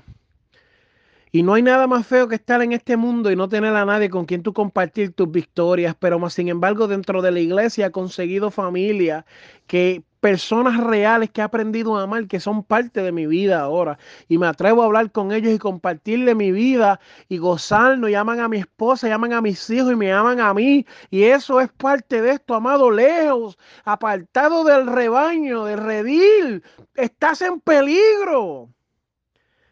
Y 1.32 1.42
no 1.42 1.54
hay 1.54 1.62
nada 1.62 1.86
más 1.86 2.06
feo 2.06 2.28
que 2.28 2.36
estar 2.36 2.62
en 2.62 2.72
este 2.72 2.96
mundo 2.96 3.30
y 3.30 3.36
no 3.36 3.48
tener 3.48 3.74
a 3.74 3.84
nadie 3.84 4.10
con 4.10 4.24
quien 4.24 4.42
tú 4.42 4.52
compartir 4.52 5.12
tus 5.12 5.30
victorias, 5.30 5.94
pero 5.98 6.18
más 6.18 6.34
sin 6.34 6.48
embargo 6.48 6.88
dentro 6.88 7.22
de 7.22 7.32
la 7.32 7.40
iglesia 7.40 7.86
he 7.86 7.90
conseguido 7.90 8.50
familia 8.50 9.26
que 9.66 10.02
personas 10.20 10.82
reales 10.82 11.30
que 11.30 11.40
he 11.40 11.44
aprendido 11.44 11.96
a 11.96 12.02
amar, 12.02 12.26
que 12.26 12.40
son 12.40 12.64
parte 12.64 13.02
de 13.02 13.12
mi 13.12 13.26
vida 13.26 13.60
ahora. 13.60 13.98
Y 14.28 14.38
me 14.38 14.46
atrevo 14.46 14.82
a 14.82 14.86
hablar 14.86 15.12
con 15.12 15.32
ellos 15.32 15.52
y 15.52 15.58
compartirle 15.58 16.34
mi 16.34 16.52
vida 16.52 17.00
y 17.28 17.38
gozarnos. 17.38 18.10
Llaman 18.10 18.40
a 18.40 18.48
mi 18.48 18.58
esposa, 18.58 19.08
llaman 19.08 19.32
a 19.32 19.40
mis 19.40 19.68
hijos 19.70 19.92
y 19.92 19.96
me 19.96 20.08
llaman 20.08 20.40
a 20.40 20.52
mí. 20.54 20.86
Y 21.10 21.24
eso 21.24 21.60
es 21.60 21.70
parte 21.72 22.20
de 22.22 22.32
esto, 22.32 22.54
amado, 22.54 22.90
lejos, 22.90 23.58
apartado 23.84 24.64
del 24.64 24.86
rebaño, 24.86 25.64
del 25.64 25.78
redil. 25.78 26.62
Estás 26.94 27.42
en 27.42 27.60
peligro. 27.60 28.68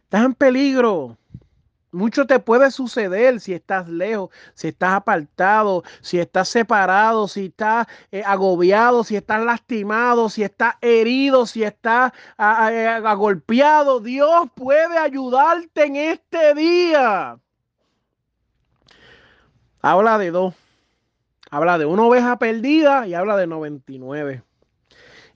Estás 0.05 0.25
en 0.25 0.35
peligro. 0.35 1.19
Mucho 1.97 2.27
te 2.27 2.39
puede 2.39 2.71
suceder 2.71 3.41
si 3.41 3.55
estás 3.55 3.89
lejos, 3.89 4.31
si 4.53 4.69
estás 4.69 4.93
apartado, 4.93 5.83
si 6.03 6.19
estás 6.19 6.49
separado, 6.49 7.27
si 7.27 7.47
estás 7.47 7.87
eh, 8.13 8.23
agobiado, 8.25 9.03
si 9.03 9.17
estás 9.17 9.43
lastimado, 9.43 10.29
si 10.29 10.43
estás 10.43 10.75
herido, 10.83 11.47
si 11.47 11.63
estás 11.63 12.13
eh, 12.39 12.87
agolpeado. 13.03 14.01
Dios 14.01 14.49
puede 14.55 14.99
ayudarte 14.99 15.85
en 15.85 15.97
este 15.97 16.55
día. 16.55 17.39
Habla 19.81 20.19
de 20.19 20.31
dos. 20.31 20.55
Habla 21.51 21.79
de 21.79 21.87
una 21.87 22.03
oveja 22.03 22.39
perdida 22.39 23.07
y 23.07 23.15
habla 23.15 23.39
de 23.39 23.47
99. 23.47 24.43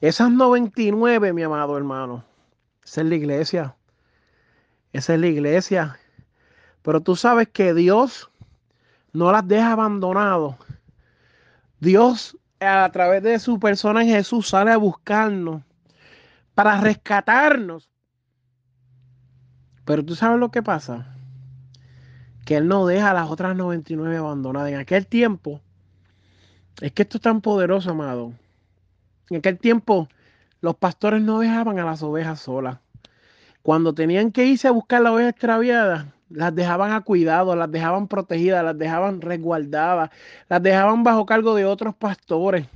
Esas 0.03 0.31
99, 0.31 1.33
mi 1.33 1.43
amado 1.43 1.77
hermano, 1.77 2.25
esa 2.85 3.01
es 3.01 3.07
la 3.07 3.15
iglesia. 3.15 3.77
Esa 4.93 5.15
es 5.15 5.21
la 5.21 5.27
iglesia. 5.29 6.00
Pero 6.83 7.01
tú 7.01 7.17
sabes 7.17 7.49
que 7.49 7.75
Dios 7.75 8.31
no 9.13 9.33
las 9.33 9.47
deja 9.47 9.73
abandonados. 9.73 10.57
Dios 11.81 12.37
a 12.61 12.91
través 12.93 13.23
de 13.23 13.39
su 13.39 13.59
persona 13.59 14.03
en 14.03 14.09
Jesús 14.09 14.49
sale 14.49 14.71
a 14.71 14.77
buscarnos 14.77 15.63
para 16.55 16.81
rescatarnos. 16.81 17.91
Pero 19.85 20.05
tú 20.05 20.15
sabes 20.15 20.39
lo 20.39 20.51
que 20.51 20.63
pasa. 20.63 21.15
Que 22.45 22.57
Él 22.57 22.69
no 22.69 22.87
deja 22.87 23.11
a 23.11 23.15
las 23.15 23.31
otras 23.31 23.57
99 23.57 24.17
abandonadas. 24.17 24.73
En 24.73 24.79
aquel 24.79 25.07
tiempo, 25.07 25.61
es 26.81 26.93
que 26.93 27.03
esto 27.03 27.19
es 27.19 27.23
tan 27.23 27.41
poderoso, 27.41 27.91
amado. 27.91 28.33
En 29.31 29.39
aquel 29.39 29.59
tiempo, 29.59 30.09
los 30.61 30.77
pastores 30.77 31.23
no 31.23 31.39
dejaban 31.41 31.79
a 31.79 31.85
las 31.85 32.03
ovejas 32.03 32.41
solas. 32.41 32.79
Cuando 33.63 33.95
tenían 33.95 34.33
que 34.33 34.47
irse 34.47 34.69
a 34.69 34.73
buscar 34.73 35.03
la 35.03 35.13
oveja 35.13 35.31
extraviada, 35.31 36.15
las 36.31 36.55
dejaban 36.55 36.93
a 36.93 37.03
cuidado, 37.03 37.55
las 37.57 37.71
dejaban 37.71 38.09
protegidas, 38.09 38.65
las 38.65 38.79
dejaban 38.79 39.21
resguardadas, 39.21 40.11
las 40.49 40.63
dejaban 40.63 41.03
bajo 41.03 41.27
cargo 41.27 41.55
de 41.55 41.65
otros 41.65 41.95
pastores. 41.95 42.67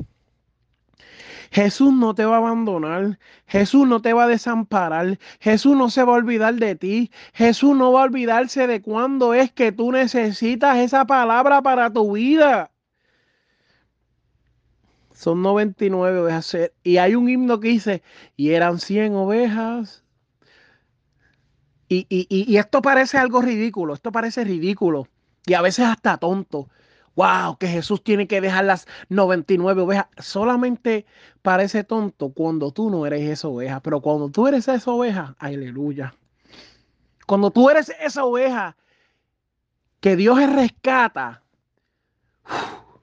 Jesús 1.51 1.93
no 1.93 2.15
te 2.17 2.25
va 2.25 2.35
a 2.35 2.39
abandonar, 2.39 3.19
Jesús 3.47 3.87
no 3.87 4.03
te 4.03 4.13
va 4.13 4.25
a 4.25 4.29
desamparar, 4.29 5.19
Jesús 5.39 5.77
no 5.77 5.89
se 5.89 6.03
va 6.03 6.15
a 6.15 6.17
olvidar 6.17 6.55
de 6.55 6.75
ti, 6.75 7.13
Jesús 7.33 7.77
no 7.77 7.93
va 7.93 8.01
a 8.01 8.05
olvidarse 8.05 8.67
de 8.67 8.83
cuándo 8.83 9.35
es 9.35 9.53
que 9.53 9.71
tú 9.71 9.93
necesitas 9.93 10.79
esa 10.79 11.05
palabra 11.07 11.63
para 11.63 11.93
tu 11.93 12.13
vida. 12.13 12.73
Son 15.13 15.43
99 15.43 16.19
ovejas 16.19 16.57
y 16.83 16.97
hay 16.97 17.15
un 17.15 17.29
himno 17.29 17.61
que 17.61 17.69
dice, 17.69 18.03
y 18.37 18.51
eran 18.51 18.81
100 18.81 19.15
ovejas 19.15 20.04
y, 21.89 22.57
esto 22.57 22.83
parece 22.83 23.19
algo 23.19 23.43
ridículo, 23.43 23.95
esto 23.95 24.13
parece 24.13 24.45
ridículo 24.45 25.09
y 25.47 25.55
a 25.55 25.63
veces 25.63 25.87
hasta 25.87 26.17
tonto. 26.17 26.69
Wow, 27.17 27.59
que 27.59 27.69
Jesús 27.69 28.03
tiene 28.03 28.27
que 28.27 28.41
dejar 28.41 28.65
las 28.65 28.89
99 29.09 29.83
ovejas. 29.83 30.07
Solamente 30.19 31.07
parece 31.43 31.85
tonto 31.85 32.31
cuando 32.31 32.73
tú 32.73 32.91
no 32.91 33.07
eres 33.07 33.23
esa 33.23 33.49
oveja, 33.49 33.81
pero 33.81 34.01
cuando 34.01 34.31
tú 34.31 34.49
eres 34.49 34.67
esa 34.67 34.91
oveja, 34.91 35.37
aleluya. 35.39 36.15
Cuando 37.27 37.53
tú 37.53 37.71
eres 37.71 37.93
esa 38.01 38.25
oveja 38.25 38.77
que 40.01 40.17
Dios 40.17 40.39
rescata, 40.53 41.41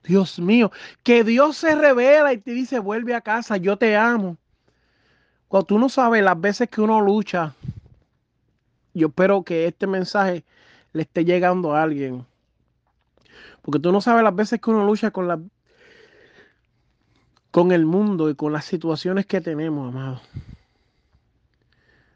Dios 0.03 0.39
mío, 0.39 0.71
que 1.03 1.23
Dios 1.23 1.55
se 1.55 1.73
revela 1.75 2.33
y 2.33 2.37
te 2.37 2.51
dice, 2.51 2.79
vuelve 2.79 3.15
a 3.15 3.21
casa, 3.21 3.55
yo 3.55 3.77
te 3.77 3.95
amo. 3.95 4.37
Cuando 5.47 5.65
tú 5.65 5.79
no 5.79 5.89
sabes 5.89 6.23
las 6.23 6.39
veces 6.39 6.69
que 6.69 6.81
uno 6.81 6.99
lucha 6.99 7.55
yo 8.93 9.07
espero 9.07 9.43
que 9.43 9.67
este 9.67 9.87
mensaje 9.87 10.45
le 10.93 11.03
esté 11.03 11.25
llegando 11.25 11.75
a 11.75 11.83
alguien. 11.83 12.25
Porque 13.61 13.79
tú 13.79 13.91
no 13.91 14.01
sabes 14.01 14.23
las 14.23 14.35
veces 14.35 14.59
que 14.59 14.69
uno 14.69 14.85
lucha 14.85 15.11
con 15.11 15.27
la 15.27 15.39
con 17.51 17.73
el 17.73 17.85
mundo 17.85 18.29
y 18.29 18.35
con 18.35 18.53
las 18.53 18.65
situaciones 18.65 19.25
que 19.25 19.41
tenemos, 19.41 19.93
amado. 19.93 20.21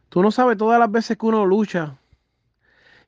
Tú 0.09 0.21
no 0.21 0.31
sabes 0.31 0.57
todas 0.57 0.79
las 0.79 0.89
veces 0.89 1.17
que 1.17 1.25
uno 1.25 1.45
lucha 1.45 1.97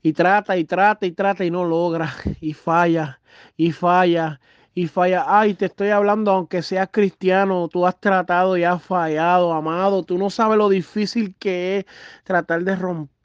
y 0.04 0.14
trata 0.14 0.58
y 0.58 0.66
trata 0.66 1.06
y 1.06 1.12
trata 1.14 1.46
y 1.46 1.52
no 1.52 1.64
logra 1.64 2.14
y 2.42 2.54
falla 2.54 3.22
y 3.56 3.72
falla 3.72 4.42
y 4.74 4.88
falla. 4.88 5.26
Ay, 5.28 5.54
te 5.54 5.66
estoy 5.66 5.90
hablando, 5.90 6.32
aunque 6.32 6.62
seas 6.62 6.90
cristiano, 6.92 7.68
tú 7.70 7.88
has 7.88 8.00
tratado 8.00 8.58
y 8.58 8.64
has 8.64 8.84
fallado, 8.84 9.54
amado. 9.54 10.04
Tú 10.04 10.18
no 10.18 10.30
sabes 10.30 10.58
lo 10.58 10.70
difícil 10.70 11.34
que 11.40 11.80
es 11.80 11.86
tratar 12.24 12.64
de 12.64 12.76
romper 12.76 13.17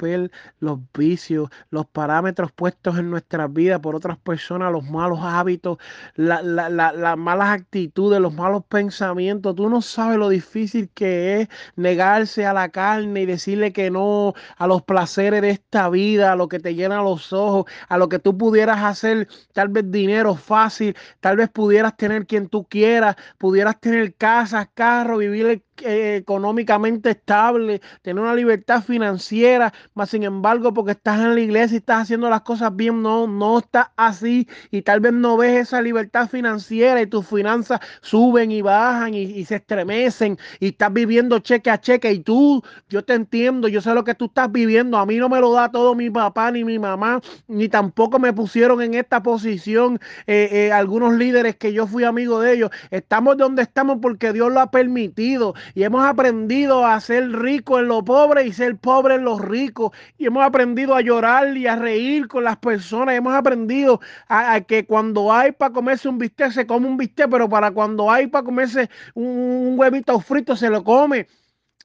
los 0.61 0.79
vicios, 0.97 1.49
los 1.71 1.87
parámetros 1.87 2.53
puestos 2.53 2.99
en 2.99 3.11
nuestra 3.11 3.47
vida 3.47 3.81
por 3.81 3.95
otras 3.95 4.19
personas, 4.19 4.73
los 4.73 4.85
malos 4.85 5.21
hábitos, 5.23 5.79
las 6.17 7.17
malas 7.19 7.51
actitudes, 7.51 8.21
los 8.21 8.35
malos 8.35 8.65
pensamientos. 8.67 9.55
Tú 9.55 9.69
no 9.69 9.83
sabes 9.83 10.19
lo 10.19 10.29
difícil 10.29 10.91
que 10.95 11.43
es 11.43 11.49
negarse 11.77 12.47
a 12.47 12.53
la 12.53 12.69
carne 12.71 13.23
y 13.23 13.27
decirle 13.27 13.73
que 13.73 13.91
no 13.91 14.35
a 14.57 14.67
los 14.67 14.83
placeres 14.83 15.43
de 15.43 15.51
esta 15.51 15.89
vida, 15.89 16.33
a 16.33 16.37
lo 16.37 16.49
que 16.49 16.59
te 16.59 16.75
llena 16.75 17.03
los 17.03 17.33
ojos, 17.33 17.67
a 17.89 17.99
lo 17.99 18.09
que 18.09 18.19
tú 18.19 18.37
pudieras 18.37 18.83
hacer, 18.83 19.29
tal 19.53 19.69
vez 19.69 19.91
dinero 19.91 20.35
fácil, 20.35 20.97
tal 21.21 21.37
vez 21.37 21.49
pudieras 21.49 21.97
tener 21.97 22.27
quien 22.27 22.49
tú 22.49 22.65
quieras, 22.65 23.17
pudieras 23.39 23.81
tener 23.81 24.15
casas, 24.15 24.69
carros, 24.75 25.19
vivir 25.19 25.63
eh, 25.79 26.17
económicamente 26.17 27.11
estable, 27.11 27.81
tener 28.03 28.23
una 28.23 28.35
libertad 28.35 28.83
financiera, 28.83 29.73
más 29.95 30.11
sin 30.11 30.23
embargo, 30.23 30.73
porque 30.75 30.93
estás 30.93 31.21
en 31.21 31.35
la 31.35 31.41
iglesia 31.41 31.77
y 31.77 31.79
estás 31.79 32.03
haciendo 32.03 32.29
las 32.31 32.43
cosas 32.43 32.75
bien, 32.77 33.03
no, 33.03 33.27
no 33.27 33.59
está 33.59 33.93
así. 33.97 34.47
Y 34.71 34.83
tal 34.83 35.01
vez 35.01 35.13
no 35.13 35.37
ves 35.37 35.69
esa 35.69 35.83
libertad 35.83 36.29
financiera 36.29 37.01
y 37.01 37.07
tus 37.07 37.27
finanzas 37.27 37.81
suben 38.01 38.53
y 38.53 38.63
bajan 38.63 39.15
y, 39.15 39.23
y 39.23 39.45
se 39.45 39.57
estremecen 39.57 40.39
y 40.61 40.69
estás 40.69 40.93
viviendo 40.93 41.39
cheque 41.41 41.71
a 41.71 41.81
cheque. 41.81 42.13
Y 42.13 42.21
tú, 42.21 42.63
yo 42.89 43.05
te 43.05 43.15
entiendo, 43.15 43.67
yo 43.69 43.81
sé 43.81 43.95
lo 43.95 44.05
que 44.05 44.15
tú 44.15 44.27
estás 44.27 44.53
viviendo, 44.53 44.99
a 44.99 45.07
mí 45.07 45.17
no 45.17 45.29
me 45.29 45.41
lo 45.41 45.53
da 45.53 45.71
todo 45.71 45.95
mi 45.95 46.11
papá 46.11 46.51
ni 46.53 46.65
mi 46.65 46.79
mamá, 46.79 47.21
ni 47.49 47.69
tampoco 47.69 48.19
me 48.19 48.33
pusieron 48.33 48.83
en 48.83 48.95
esta 48.95 49.23
posición 49.23 49.99
eh, 50.27 50.49
eh, 50.53 50.73
algunos 50.73 51.15
líderes 51.15 51.57
que 51.57 51.73
yo 51.73 51.87
fui 51.87 52.05
amigo 52.05 52.41
de 52.41 52.55
ellos, 52.55 52.71
estamos 52.91 53.37
donde 53.37 53.63
estamos 53.63 53.99
porque 54.01 54.33
Dios 54.33 54.53
lo 54.53 54.61
ha 54.61 54.71
permitido 54.71 55.55
y 55.75 55.83
hemos 55.83 56.05
aprendido 56.05 56.85
a 56.87 57.01
ser 57.01 57.31
rico 57.31 57.79
en 57.79 57.89
lo 57.89 58.05
pobre 58.05 58.47
y 58.47 58.53
ser 58.53 58.77
pobre 58.77 59.17
en 59.17 59.25
lo 59.25 59.39
rico 59.39 59.93
y 60.19 60.27
hemos 60.27 60.45
aprendido 60.45 60.95
a 60.95 61.01
llorar 61.01 61.57
y 61.57 61.67
a 61.67 61.77
reír 61.77 62.29
con 62.29 62.45
las 62.45 62.57
personas, 62.59 63.15
hemos 63.15 63.35
aprendido 63.35 64.01
a, 64.29 64.61
que 64.61 64.87
cuando 64.87 65.33
hay 65.33 65.53
para 65.53 65.73
comerse 65.73 66.09
un 66.09 66.19
bistec 66.19 66.53
se 66.53 66.67
come 66.67 66.87
un 66.87 66.97
bistec, 66.97 67.31
pero 67.31 67.49
para 67.49 67.71
cuando 67.71 68.11
hay 68.11 68.27
para 68.27 68.45
comerse 68.45 68.91
un, 69.15 69.27
un 69.27 69.79
huevito 69.79 70.19
frito 70.21 70.57
se 70.57 70.71
lo 70.71 70.85
come. 70.85 71.27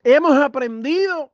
Hemos 0.04 0.38
aprendido 0.38 1.32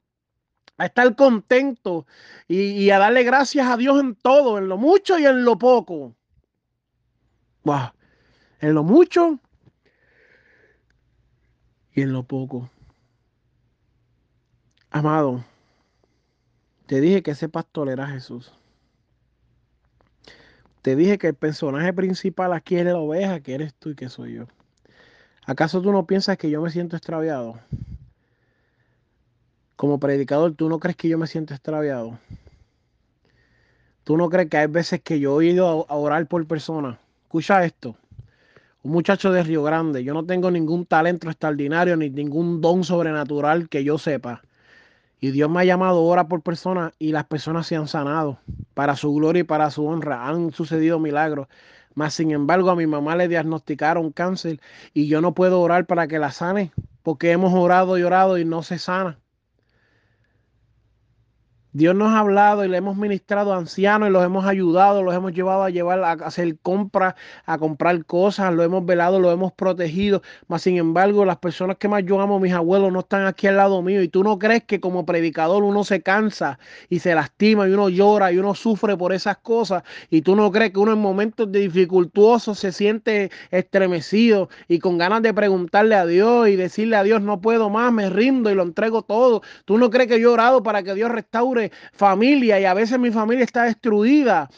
a 0.78 0.86
estar 0.86 1.16
contento 1.16 2.06
y, 2.48 2.62
y, 2.62 2.90
a 2.90 3.00
darle 3.00 3.24
gracias 3.24 3.68
a 3.68 3.78
Dios 3.78 4.00
en 4.00 4.16
todo, 4.16 4.58
en 4.58 4.68
lo 4.68 4.78
mucho 4.78 5.20
y 5.20 5.26
en 5.26 5.46
lo 5.46 5.58
poco. 5.58 6.16
Wow. 7.64 7.92
En 8.60 8.74
lo 8.74 8.84
mucho 8.84 9.40
y 11.94 12.02
en 12.02 12.14
lo 12.14 12.24
poco. 12.24 12.70
Amado, 14.90 15.44
te 16.86 17.02
dije 17.02 17.24
que 17.24 17.32
ese 17.32 17.50
pastor 17.50 17.90
era 17.90 18.08
Jesús. 18.08 18.52
Te 20.82 20.96
dije 20.96 21.18
que 21.18 21.28
el 21.28 21.36
personaje 21.36 21.94
principal 21.94 22.54
aquí 22.54 22.76
es 22.76 22.86
la 22.86 22.98
oveja, 22.98 23.40
que 23.40 23.56
eres 23.56 23.74
tú 23.74 23.92
y 23.92 23.96
que 23.96 24.10
soy 24.10 24.34
yo. 24.34 24.48
¿Acaso 25.46 25.82
tú 25.82 25.92
no 25.92 26.06
piensas 26.06 26.38
que 26.38 26.50
yo 26.50 26.62
me 26.62 26.70
siento 26.70 26.96
extraviado? 26.96 27.60
Como 29.76 30.00
predicador, 30.00 30.54
¿tú 30.54 30.70
no 30.70 30.80
crees 30.80 30.98
que 30.98 31.10
yo 31.10 31.18
me 31.18 31.28
siento 31.28 31.54
extraviado? 31.54 32.20
¿Tú 34.04 34.18
no 34.18 34.30
crees 34.30 34.50
que 34.50 34.58
hay 34.58 34.68
veces 34.68 35.02
que 35.02 35.20
yo 35.20 35.42
he 35.42 35.48
ido 35.48 35.86
a 35.90 35.96
orar 35.96 36.28
por 36.28 36.46
personas? 36.46 36.98
Escucha 37.24 37.64
esto 37.64 37.96
un 38.84 38.92
muchacho 38.92 39.32
de 39.32 39.44
Río 39.44 39.64
Grande. 39.64 40.04
Yo 40.04 40.14
no 40.14 40.26
tengo 40.26 40.52
ningún 40.52 40.86
talento 40.86 41.30
extraordinario 41.30 41.98
ni 41.98 42.10
ningún 42.10 42.62
don 42.62 42.84
sobrenatural 42.84 43.70
que 43.70 43.84
yo 43.84 43.98
sepa. 43.98 44.44
Y 45.22 45.32
Dios 45.32 45.50
me 45.50 45.62
ha 45.62 45.66
llamado 45.66 46.04
hora 46.04 46.28
por 46.28 46.42
persona 46.42 46.92
y 47.00 47.14
las 47.14 47.26
personas 47.26 47.66
se 47.68 47.78
han 47.78 47.88
sanado 47.88 48.40
para 48.74 48.98
su 48.98 49.14
gloria 49.14 49.42
y 49.42 49.44
para 49.44 49.72
su 49.72 49.86
honra. 49.86 50.28
Han 50.28 50.52
sucedido 50.52 51.00
milagros. 51.00 51.48
Mas, 51.96 52.14
sin 52.14 52.32
embargo, 52.32 52.72
a 52.72 52.76
mi 52.76 52.88
mamá 52.88 53.16
le 53.16 53.30
diagnosticaron 53.30 54.12
cáncer 54.12 54.60
y 54.94 55.08
yo 55.08 55.22
no 55.22 55.34
puedo 55.34 55.62
orar 55.62 55.86
para 55.86 56.08
que 56.08 56.20
la 56.20 56.32
sane 56.32 56.72
porque 57.04 57.32
hemos 57.32 57.54
orado 57.54 57.98
y 57.98 58.04
orado 58.04 58.38
y 58.38 58.46
no 58.46 58.64
se 58.64 58.80
sana. 58.80 59.20
Dios 61.74 61.96
nos 61.96 62.14
ha 62.14 62.20
hablado 62.20 62.64
y 62.64 62.68
le 62.68 62.78
hemos 62.78 62.96
ministrado 62.98 63.52
a 63.52 63.58
ancianos 63.58 64.08
y 64.08 64.12
los 64.12 64.24
hemos 64.24 64.46
ayudado, 64.46 65.02
los 65.02 65.16
hemos 65.16 65.34
llevado 65.34 65.64
a 65.64 65.72
llevar 65.72 66.04
a 66.04 66.12
hacer 66.12 66.56
compras, 66.60 67.16
a 67.48 67.58
comprar 67.58 68.06
cosas, 68.06 68.54
lo 68.54 68.62
hemos 68.62 68.86
velado, 68.86 69.20
lo 69.20 69.32
hemos 69.32 69.54
protegido. 69.54 70.22
Mas 70.48 70.62
sin 70.62 70.78
embargo, 70.78 71.26
las 71.26 71.38
personas 71.38 71.78
que 71.78 71.88
más 71.88 72.06
yo 72.06 72.22
amo, 72.22 72.40
mis 72.40 72.54
abuelos, 72.54 72.94
no 72.94 73.00
están 73.00 73.26
aquí 73.26 73.48
al 73.48 73.58
lado 73.58 73.82
mío. 73.82 74.04
Y 74.04 74.08
tú 74.08 74.24
no 74.24 74.38
crees 74.38 74.66
que 74.66 74.80
como 74.80 75.04
predicador 75.04 75.64
uno 75.64 75.84
se 75.84 76.04
cansa 76.04 76.60
y 76.90 77.00
se 77.00 77.16
lastima 77.16 77.68
y 77.68 77.72
uno 77.72 77.90
llora 77.90 78.32
y 78.32 78.38
uno 78.38 78.54
sufre 78.54 78.96
por 78.96 79.12
esas 79.12 79.38
cosas. 79.38 79.82
Y 80.12 80.22
tú 80.22 80.36
no 80.36 80.52
crees 80.52 80.74
que 80.74 80.80
uno 80.80 80.94
en 80.94 81.00
momentos 81.00 81.52
dificultuosos 81.52 82.60
se 82.60 82.72
siente 82.72 83.32
estremecido 83.50 84.50
y 84.68 84.78
con 84.78 85.00
ganas 85.00 85.24
de 85.24 85.34
preguntarle 85.34 85.96
a 85.96 86.06
Dios 86.06 86.50
y 86.50 86.56
decirle 86.56 86.98
a 86.98 87.04
Dios, 87.04 87.20
no 87.24 87.42
puedo 87.42 87.72
más, 87.72 87.92
me 87.92 88.12
rindo 88.12 88.52
y 88.52 88.56
lo 88.56 88.62
entrego 88.62 89.02
todo. 89.02 89.42
Tú 89.66 89.80
no 89.80 89.90
crees 89.90 90.08
que 90.08 90.20
yo 90.20 90.30
he 90.30 90.34
orado 90.34 90.62
para 90.62 90.84
que 90.84 90.94
Dios 90.94 91.10
restaure 91.10 91.63
familia 91.94 92.60
y 92.60 92.66
a 92.66 92.74
veces 92.74 93.00
mi 93.00 93.12
familia 93.12 93.44
está 93.44 93.64
destruida. 93.64 94.50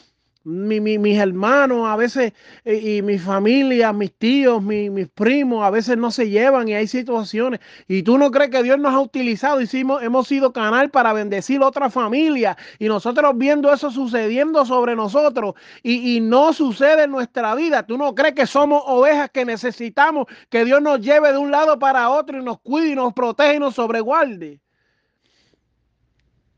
mis 0.44 1.18
hermanos, 1.18 1.88
a 1.88 1.96
veces, 1.96 2.34
y, 2.64 3.02
mi 3.02 3.18
familia, 3.18 3.92
mis 3.94 4.14
tíos, 4.14 4.62
mis 4.62 5.08
primos, 5.10 5.64
a 5.64 5.72
veces 5.72 5.98
no 5.98 6.12
se 6.12 6.30
llevan 6.30 6.68
y 6.68 6.76
hay 6.76 6.88
situaciones. 6.88 7.62
Y 7.88 8.04
tú 8.04 8.18
no 8.20 8.30
crees 8.30 8.52
que 8.52 8.62
Dios 8.62 8.78
nos 8.78 8.94
ha 8.94 9.00
utilizado, 9.00 9.60
hicimos, 9.60 10.04
hemos 10.04 10.28
sido 10.28 10.54
canal 10.54 10.92
para 10.92 11.14
bendecir 11.14 11.62
otra 11.64 11.90
familia 11.90 12.56
y 12.78 12.88
nosotros 12.88 13.36
viendo 13.38 13.74
eso 13.74 13.90
sucediendo 13.90 14.66
sobre 14.66 14.96
nosotros 14.96 15.56
y, 15.82 16.16
y 16.16 16.22
no 16.22 16.54
sucede 16.54 17.06
en 17.06 17.12
nuestra 17.12 17.56
vida. 17.56 17.84
Tú 17.84 17.98
no 17.98 18.14
crees 18.14 18.36
que 18.36 18.46
somos 18.46 18.84
ovejas 18.86 19.32
que 19.32 19.46
necesitamos 19.46 20.28
que 20.50 20.64
Dios 20.64 20.82
nos 20.82 21.02
lleve 21.02 21.32
de 21.32 21.38
un 21.40 21.52
lado 21.52 21.80
para 21.80 22.10
otro 22.10 22.40
y 22.40 22.44
nos 22.44 22.60
cuide 22.62 22.90
y 22.92 22.96
nos 22.96 23.14
protege 23.14 23.56
y 23.56 23.60
nos 23.60 23.76
sobreguarde. 23.76 24.62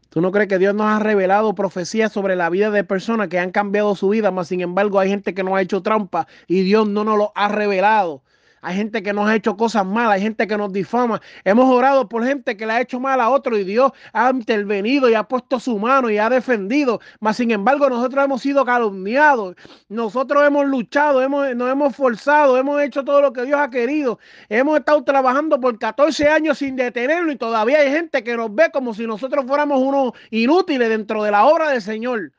¿Tú 0.10 0.22
no 0.22 0.32
crees 0.32 0.48
que 0.48 0.58
Dios 0.60 0.74
nos 0.76 0.88
ha 0.88 1.00
revelado 1.00 1.54
profecías 1.56 2.12
sobre 2.12 2.36
la 2.36 2.50
vida 2.50 2.72
de 2.72 2.84
personas 2.84 3.28
que 3.28 3.40
han 3.40 3.52
cambiado 3.52 3.96
su 3.96 4.10
vida, 4.10 4.32
mas 4.32 4.48
sin 4.48 4.62
embargo 4.62 5.00
hay 5.00 5.10
gente 5.10 5.34
que 5.34 5.44
no 5.44 5.56
ha 5.56 5.62
hecho 5.62 5.82
trampa 5.82 6.28
y 6.48 6.62
Dios 6.62 6.88
no 6.88 7.04
nos 7.04 7.18
lo 7.18 7.32
ha 7.36 7.48
revelado? 7.50 8.24
Hay 8.62 8.76
gente 8.76 9.04
que 9.04 9.14
nos 9.14 9.28
ha 9.28 9.36
hecho 9.36 9.56
cosas 9.56 9.86
malas, 9.86 10.14
hay 10.16 10.22
gente 10.22 10.48
que 10.48 10.58
nos 10.58 10.72
difama. 10.74 11.22
Hemos 11.44 11.70
orado 11.70 12.08
por 12.10 12.26
gente 12.26 12.58
que 12.58 12.66
le 12.66 12.74
ha 12.74 12.82
hecho 12.82 13.00
mal 13.00 13.22
a 13.22 13.30
otro 13.30 13.58
y 13.58 13.64
Dios 13.64 13.92
ha 14.14 14.30
intervenido 14.32 15.10
y 15.10 15.14
ha 15.14 15.24
puesto 15.24 15.60
su 15.60 15.78
mano 15.78 16.10
y 16.10 16.18
ha 16.18 16.30
defendido. 16.30 17.00
Mas 17.20 17.38
sin 17.38 17.52
embargo, 17.52 17.90
nosotros 17.90 18.26
hemos 18.26 18.42
sido 18.42 18.66
calumniados. 18.66 19.56
Nosotros 19.90 20.46
hemos 20.46 20.66
luchado, 20.66 21.22
hemos, 21.22 21.56
nos 21.56 21.72
hemos 21.72 21.96
forzado, 21.96 22.58
hemos 22.58 22.82
hecho 22.82 23.04
todo 23.04 23.22
lo 23.22 23.34
que 23.34 23.46
Dios 23.46 23.60
ha 23.60 23.70
querido. 23.70 24.20
Hemos 24.50 24.80
estado 24.80 25.04
trabajando 25.04 25.60
por 25.60 25.78
14 25.78 26.28
años 26.28 26.58
sin 26.58 26.76
detenerlo 26.76 27.32
y 27.32 27.36
todavía 27.36 27.80
hay 27.80 27.92
gente 27.92 28.24
que 28.24 28.36
nos 28.36 28.54
ve 28.54 28.70
como 28.74 28.94
si 28.94 29.06
nosotros 29.06 29.46
fuéramos 29.48 29.80
unos 29.80 30.14
inútiles 30.32 30.90
dentro 30.90 31.24
de 31.24 31.32
la 31.32 31.46
obra 31.46 31.70
del 31.70 31.82
Señor. 31.82 32.32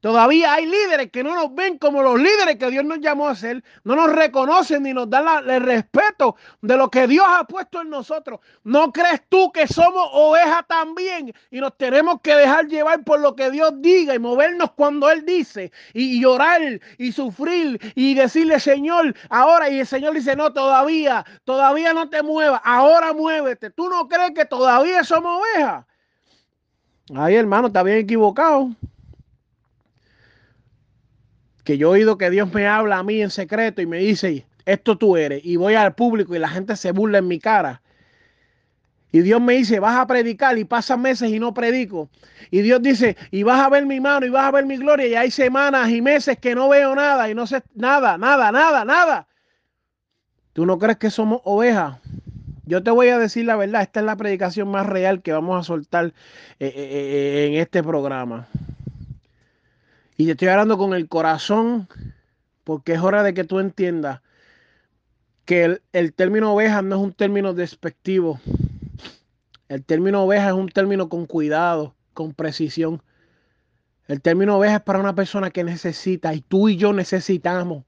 Todavía 0.00 0.54
hay 0.54 0.64
líderes 0.64 1.10
que 1.10 1.22
no 1.22 1.34
nos 1.34 1.54
ven 1.54 1.76
como 1.76 2.02
los 2.02 2.18
líderes 2.18 2.56
que 2.56 2.70
Dios 2.70 2.84
nos 2.84 3.00
llamó 3.00 3.28
a 3.28 3.34
ser, 3.34 3.62
no 3.84 3.94
nos 3.94 4.10
reconocen 4.10 4.82
ni 4.82 4.94
nos 4.94 5.10
dan 5.10 5.48
el 5.48 5.62
respeto 5.62 6.36
de 6.62 6.76
lo 6.78 6.90
que 6.90 7.06
Dios 7.06 7.26
ha 7.28 7.44
puesto 7.44 7.82
en 7.82 7.90
nosotros. 7.90 8.40
¿No 8.64 8.92
crees 8.92 9.22
tú 9.28 9.52
que 9.52 9.66
somos 9.66 10.08
ovejas 10.12 10.64
también 10.66 11.34
y 11.50 11.60
nos 11.60 11.76
tenemos 11.76 12.22
que 12.22 12.34
dejar 12.34 12.66
llevar 12.66 13.04
por 13.04 13.20
lo 13.20 13.36
que 13.36 13.50
Dios 13.50 13.72
diga 13.82 14.14
y 14.14 14.18
movernos 14.18 14.70
cuando 14.70 15.10
Él 15.10 15.26
dice 15.26 15.70
y 15.92 16.18
llorar 16.18 16.62
y 16.96 17.12
sufrir 17.12 17.78
y 17.94 18.14
decirle 18.14 18.58
Señor, 18.58 19.14
ahora 19.28 19.68
y 19.68 19.80
el 19.80 19.86
Señor 19.86 20.14
dice, 20.14 20.34
no, 20.34 20.50
todavía, 20.50 21.26
todavía 21.44 21.92
no 21.92 22.08
te 22.08 22.22
muevas, 22.22 22.62
ahora 22.64 23.12
muévete. 23.12 23.68
¿Tú 23.68 23.90
no 23.90 24.08
crees 24.08 24.30
que 24.34 24.46
todavía 24.46 25.04
somos 25.04 25.42
ovejas? 25.42 25.84
Ay, 27.14 27.34
hermano, 27.34 27.66
está 27.66 27.82
bien 27.82 27.98
equivocado 27.98 28.70
que 31.70 31.78
yo 31.78 31.94
he 31.94 31.98
oído 32.00 32.18
que 32.18 32.30
Dios 32.30 32.52
me 32.52 32.66
habla 32.66 32.98
a 32.98 33.04
mí 33.04 33.22
en 33.22 33.30
secreto 33.30 33.80
y 33.80 33.86
me 33.86 33.98
dice, 33.98 34.44
esto 34.66 34.98
tú 34.98 35.16
eres, 35.16 35.40
y 35.44 35.54
voy 35.54 35.76
al 35.76 35.94
público 35.94 36.34
y 36.34 36.40
la 36.40 36.48
gente 36.48 36.74
se 36.74 36.90
burla 36.90 37.18
en 37.18 37.28
mi 37.28 37.38
cara. 37.38 37.80
Y 39.12 39.20
Dios 39.20 39.40
me 39.40 39.52
dice, 39.52 39.78
vas 39.78 39.96
a 39.96 40.04
predicar 40.04 40.58
y 40.58 40.64
pasan 40.64 41.00
meses 41.00 41.30
y 41.30 41.38
no 41.38 41.54
predico. 41.54 42.08
Y 42.50 42.62
Dios 42.62 42.82
dice, 42.82 43.16
y 43.30 43.44
vas 43.44 43.60
a 43.60 43.68
ver 43.68 43.86
mi 43.86 44.00
mano 44.00 44.26
y 44.26 44.30
vas 44.30 44.46
a 44.46 44.50
ver 44.50 44.66
mi 44.66 44.78
gloria. 44.78 45.06
Y 45.06 45.14
hay 45.14 45.30
semanas 45.30 45.88
y 45.90 46.02
meses 46.02 46.38
que 46.38 46.56
no 46.56 46.68
veo 46.68 46.92
nada 46.96 47.30
y 47.30 47.36
no 47.36 47.46
sé 47.46 47.62
nada, 47.76 48.18
nada, 48.18 48.50
nada, 48.50 48.84
nada. 48.84 49.28
¿Tú 50.52 50.66
no 50.66 50.76
crees 50.76 50.98
que 50.98 51.10
somos 51.10 51.40
ovejas? 51.44 51.98
Yo 52.66 52.82
te 52.82 52.90
voy 52.90 53.10
a 53.10 53.18
decir 53.18 53.44
la 53.44 53.54
verdad, 53.54 53.82
esta 53.82 54.00
es 54.00 54.06
la 54.06 54.16
predicación 54.16 54.68
más 54.72 54.86
real 54.86 55.22
que 55.22 55.30
vamos 55.30 55.60
a 55.60 55.62
soltar 55.62 56.06
eh, 56.06 56.12
eh, 56.58 56.72
eh, 56.74 57.46
en 57.46 57.60
este 57.60 57.80
programa. 57.84 58.48
Y 60.20 60.26
te 60.26 60.32
estoy 60.32 60.48
hablando 60.48 60.76
con 60.76 60.92
el 60.92 61.08
corazón, 61.08 61.88
porque 62.62 62.92
es 62.92 63.00
hora 63.00 63.22
de 63.22 63.32
que 63.32 63.44
tú 63.44 63.58
entiendas 63.58 64.20
que 65.46 65.80
el, 65.94 66.12
término 66.12 66.52
oveja 66.52 66.82
no 66.82 66.96
es 66.96 67.00
un 67.00 67.14
término 67.14 67.54
despectivo. 67.54 68.38
El 69.68 69.82
término 69.82 70.22
oveja 70.22 70.48
es 70.48 70.52
un 70.52 70.68
término 70.68 71.08
con 71.08 71.24
cuidado, 71.24 71.94
con 72.12 72.34
precisión. 72.34 73.02
El 74.08 74.20
término 74.20 74.58
oveja 74.58 74.76
es 74.76 74.82
para 74.82 74.98
una 74.98 75.14
persona 75.14 75.50
que 75.50 75.64
necesita 75.64 76.34
y 76.34 76.42
tú 76.42 76.68
y 76.68 76.76
yo 76.76 76.92
necesitamos 76.92 77.84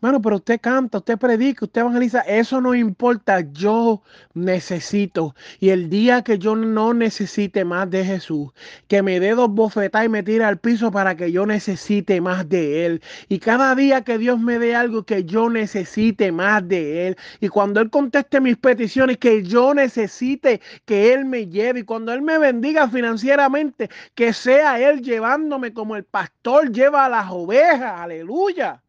Bueno, 0.00 0.22
pero 0.22 0.36
usted 0.36 0.58
canta, 0.62 0.96
usted 0.98 1.18
predica, 1.18 1.66
usted 1.66 1.82
evangeliza, 1.82 2.20
eso 2.20 2.58
no 2.62 2.74
importa, 2.74 3.40
yo 3.52 4.02
necesito. 4.32 5.34
Y 5.58 5.68
el 5.70 5.90
día 5.90 6.22
que 6.22 6.38
yo 6.38 6.56
no 6.56 6.94
necesite 6.94 7.66
más 7.66 7.90
de 7.90 8.04
Jesús, 8.06 8.50
que 8.88 9.02
me 9.02 9.20
dé 9.20 9.34
dos 9.34 9.50
bofetadas 9.50 10.06
y 10.06 10.08
me 10.08 10.22
tire 10.22 10.44
al 10.44 10.58
piso 10.58 10.90
para 10.90 11.16
que 11.16 11.32
yo 11.32 11.44
necesite 11.44 12.20
más 12.22 12.48
de 12.48 12.86
Él. 12.86 13.02
Y 13.28 13.40
cada 13.40 13.74
día 13.74 14.02
que 14.02 14.16
Dios 14.16 14.40
me 14.40 14.58
dé 14.58 14.74
algo 14.74 15.04
que 15.04 15.24
yo 15.24 15.50
necesite 15.50 16.32
más 16.32 16.66
de 16.66 17.08
Él. 17.08 17.16
Y 17.40 17.48
cuando 17.48 17.80
Él 17.80 17.90
conteste 17.90 18.40
mis 18.40 18.56
peticiones, 18.56 19.18
que 19.18 19.42
yo 19.42 19.74
necesite 19.74 20.62
que 20.86 21.12
Él 21.12 21.26
me 21.26 21.46
lleve. 21.48 21.80
Y 21.80 21.84
cuando 21.84 22.14
Él 22.14 22.22
me 22.22 22.38
bendiga 22.38 22.88
financieramente, 22.88 23.90
que 24.14 24.32
sea 24.32 24.80
Él 24.80 25.02
llevándome 25.02 25.74
como 25.74 25.94
el 25.96 26.04
pastor 26.04 26.72
lleva 26.72 27.04
a 27.04 27.10
las 27.10 27.30
ovejas. 27.30 28.00
Aleluya 28.00 28.82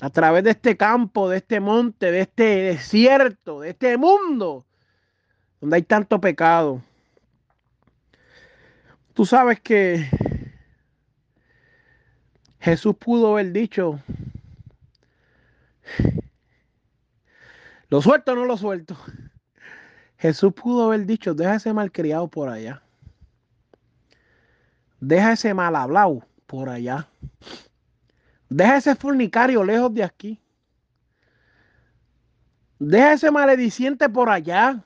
a 0.00 0.10
través 0.10 0.44
de 0.44 0.50
este 0.50 0.76
campo, 0.76 1.28
de 1.28 1.38
este 1.38 1.60
monte, 1.60 2.10
de 2.10 2.20
este 2.20 2.44
desierto, 2.44 3.60
de 3.60 3.70
este 3.70 3.96
mundo, 3.96 4.66
donde 5.60 5.76
hay 5.76 5.82
tanto 5.82 6.20
pecado. 6.20 6.82
Tú 9.14 9.24
sabes 9.24 9.60
que 9.60 10.06
Jesús 12.60 12.96
pudo 12.96 13.32
haber 13.32 13.52
dicho, 13.52 14.00
lo 17.88 18.02
suelto 18.02 18.32
o 18.32 18.34
no 18.34 18.44
lo 18.44 18.56
suelto. 18.56 18.96
Jesús 20.18 20.52
pudo 20.52 20.86
haber 20.86 21.06
dicho, 21.06 21.34
deja 21.34 21.54
ese 21.54 21.72
malcriado 21.72 22.28
por 22.28 22.48
allá. 22.48 22.82
Deja 25.00 25.32
ese 25.32 25.54
mal 25.54 25.76
hablado 25.76 26.26
por 26.46 26.68
allá. 26.68 27.08
Deja 28.48 28.76
ese 28.76 28.94
fornicario 28.94 29.64
lejos 29.64 29.92
de 29.92 30.04
aquí. 30.04 30.40
Deja 32.78 33.14
ese 33.14 33.30
malediciente 33.30 34.08
por 34.08 34.28
allá. 34.28 34.84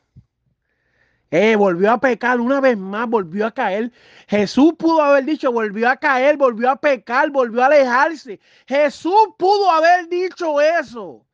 Eh, 1.31 1.55
volvió 1.55 1.93
a 1.93 2.01
pecar 2.01 2.41
una 2.41 2.61
vez 2.61 2.77
más, 2.77 3.09
volvió 3.09 3.47
a 3.47 3.53
caer. 3.53 3.93
Jesús 4.27 4.75
pudo 4.77 5.01
haber 5.01 5.25
dicho, 5.25 5.53
volvió 5.53 5.89
a 5.89 5.97
caer, 5.97 6.37
volvió 6.37 6.71
a 6.71 6.77
pecar, 6.77 7.31
volvió 7.31 7.63
a 7.63 7.67
alejarse. 7.67 8.41
Jesús 8.67 9.35
pudo 9.39 9.71
haber 9.71 10.09
dicho 10.09 10.61
eso. 10.61 11.25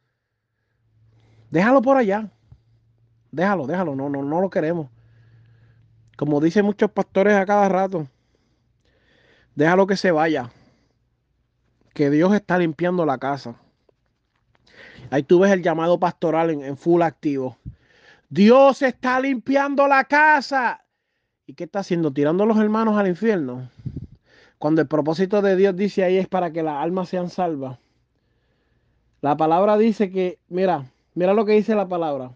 Déjalo 1.50 1.80
por 1.80 1.96
allá. 1.96 2.28
Déjalo, 3.30 3.66
déjalo, 3.66 3.94
no, 3.94 4.08
no, 4.08 4.22
no 4.22 4.40
lo 4.40 4.50
queremos. 4.50 4.90
Como 6.16 6.40
dicen 6.40 6.64
muchos 6.64 6.90
pastores 6.90 7.34
a 7.34 7.46
cada 7.46 7.68
rato. 7.68 8.06
Déjalo 9.54 9.86
que 9.86 9.96
se 9.96 10.10
vaya 10.10 10.50
que 11.96 12.10
Dios 12.10 12.34
está 12.34 12.58
limpiando 12.58 13.06
la 13.06 13.16
casa. 13.16 13.56
Ahí 15.10 15.22
tú 15.22 15.38
ves 15.38 15.50
el 15.50 15.62
llamado 15.62 15.98
pastoral 15.98 16.50
en, 16.50 16.76
full 16.76 17.00
activo. 17.00 17.56
Dios 18.28 18.82
está 18.82 19.18
limpiando 19.18 19.88
la 19.88 20.04
casa. 20.04 20.84
¿Y 21.46 21.54
qué 21.54 21.64
está 21.64 21.78
haciendo? 21.78 22.12
Tirando 22.12 22.44
a 22.44 22.46
los 22.46 22.58
hermanos 22.58 22.98
al 22.98 23.08
infierno. 23.08 23.70
Cuando 24.58 24.82
el 24.82 24.88
propósito 24.88 25.40
de 25.40 25.56
Dios 25.56 25.74
dice 25.74 26.04
ahí 26.04 26.18
es 26.18 26.28
para 26.28 26.52
que 26.52 26.62
las 26.62 26.76
almas 26.82 27.08
sean 27.08 27.30
salvas. 27.30 27.78
La 29.22 29.38
palabra 29.38 29.78
dice 29.78 30.10
que, 30.10 30.38
mira, 30.48 30.84
mira 31.14 31.32
lo 31.32 31.46
que 31.46 31.52
dice 31.52 31.74
la 31.74 31.88
palabra. 31.88 32.32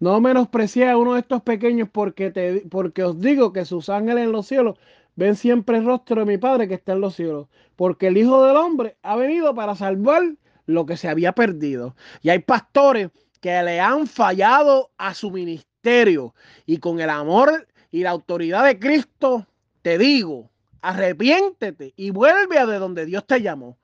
No 0.00 0.20
menosprecie 0.20 0.90
a 0.90 0.96
uno 0.96 1.14
de 1.14 1.20
estos 1.20 1.42
pequeños 1.42 1.88
porque, 1.88 2.32
te, 2.32 2.64
porque 2.70 3.04
os 3.04 3.20
digo 3.20 3.52
que 3.52 3.64
sus 3.64 3.88
ángeles 3.88 4.24
en 4.24 4.32
los 4.32 4.48
cielos 4.48 4.78
ven 5.20 5.36
siempre 5.36 5.76
el 5.76 5.84
rostro 5.84 6.20
de 6.20 6.24
mi 6.24 6.38
Padre 6.38 6.66
que 6.66 6.72
está 6.72 6.92
en 6.92 7.02
los 7.02 7.14
cielos, 7.14 7.46
porque 7.76 8.06
el 8.06 8.16
Hijo 8.16 8.42
del 8.42 8.56
Hombre 8.56 8.96
ha 9.02 9.16
venido 9.16 9.54
para 9.54 9.74
salvar 9.74 10.22
lo 10.64 10.86
que 10.86 10.96
se 10.96 11.08
había 11.10 11.32
perdido. 11.32 11.94
Y 12.22 12.30
hay 12.30 12.38
pastores 12.38 13.10
que 13.42 13.62
le 13.62 13.80
han 13.80 14.06
fallado 14.06 14.90
a 14.96 15.12
su 15.12 15.30
ministerio 15.30 16.34
y 16.64 16.78
con 16.78 17.00
el 17.00 17.10
amor 17.10 17.68
y 17.90 18.02
la 18.02 18.10
autoridad 18.10 18.64
de 18.64 18.78
Cristo 18.78 19.46
te 19.82 19.98
digo, 19.98 20.48
arrepiéntete 20.80 21.92
y 21.96 22.10
vuelve 22.12 22.58
a 22.58 22.64
de 22.64 22.78
donde 22.78 23.04
Dios 23.04 23.26
te 23.26 23.42
llamó. 23.42 23.76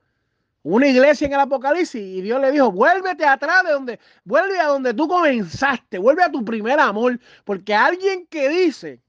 Una 0.63 0.87
iglesia 0.87 1.27
en 1.27 1.35
el 1.35 1.41
Apocalipsis 1.41 2.01
y 2.01 2.23
Dios 2.23 2.41
le 2.41 2.51
dijo, 2.51 2.73
vuélvete 2.73 3.27
atrás 3.27 3.63
de 3.65 3.73
donde, 3.73 4.01
vuelve 4.25 4.59
a 4.59 4.69
donde 4.69 4.95
tú 4.95 5.07
comenzaste, 5.07 5.99
vuelve 5.99 6.23
a 6.23 6.33
tu 6.33 6.43
primer 6.47 6.81
amor, 6.81 7.21
porque 7.45 7.75
alguien 7.75 8.27
que 8.27 8.49
dice 8.49 9.03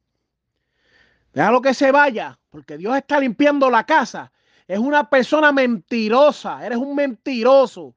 Déjalo 1.38 1.62
que 1.62 1.76
se 1.76 1.92
vaya, 1.92 2.40
porque 2.50 2.80
Dios 2.80 2.98
está 2.98 3.20
limpiando 3.20 3.70
la 3.70 3.84
casa. 3.84 4.32
Es 4.68 4.80
una 4.80 5.08
persona 5.08 5.52
mentirosa, 5.52 6.66
eres 6.66 6.80
un 6.80 6.96
mentiroso. 6.96 7.94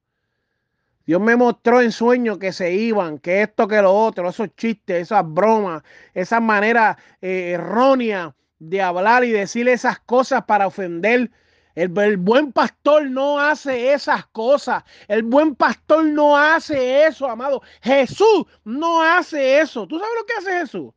Dios 1.07 1.23
me 1.23 1.37
mostró 1.37 1.81
en 1.81 1.91
sueño 1.91 2.39
que 2.39 2.53
se 2.53 2.75
iban, 2.75 3.19
que 3.19 3.41
esto, 3.41 3.67
que 3.67 3.81
lo 3.81 3.95
otro, 3.95 4.29
esos 4.29 4.55
chistes, 4.57 5.05
esas 5.05 5.25
bromas, 5.27 5.83
esa 6.13 6.39
manera 6.39 6.99
eh, 7.23 7.53
errónea 7.53 8.37
de 8.59 8.83
hablar 8.83 9.25
y 9.25 9.31
decir 9.31 9.71
esas 9.71 10.01
cosas 10.01 10.45
para 10.45 10.67
ofender. 10.67 11.31
El, 11.75 11.99
el, 11.99 12.19
buen 12.19 12.53
pastor 12.53 13.09
no 13.09 13.41
hace 13.41 13.95
esas 13.95 14.27
cosas. 14.27 14.85
El 15.09 15.23
buen 15.23 15.55
pastor 15.55 16.05
no 16.05 16.37
hace 16.37 17.07
eso, 17.07 17.27
amado. 17.27 17.63
Jesús 17.81 18.45
no 18.65 19.03
hace 19.03 19.61
eso. 19.61 19.87
¿Tú 19.87 19.99
sabes 19.99 20.15
lo 20.15 20.27
que 20.27 20.33
hace 20.35 20.61
Jesús? 20.61 20.93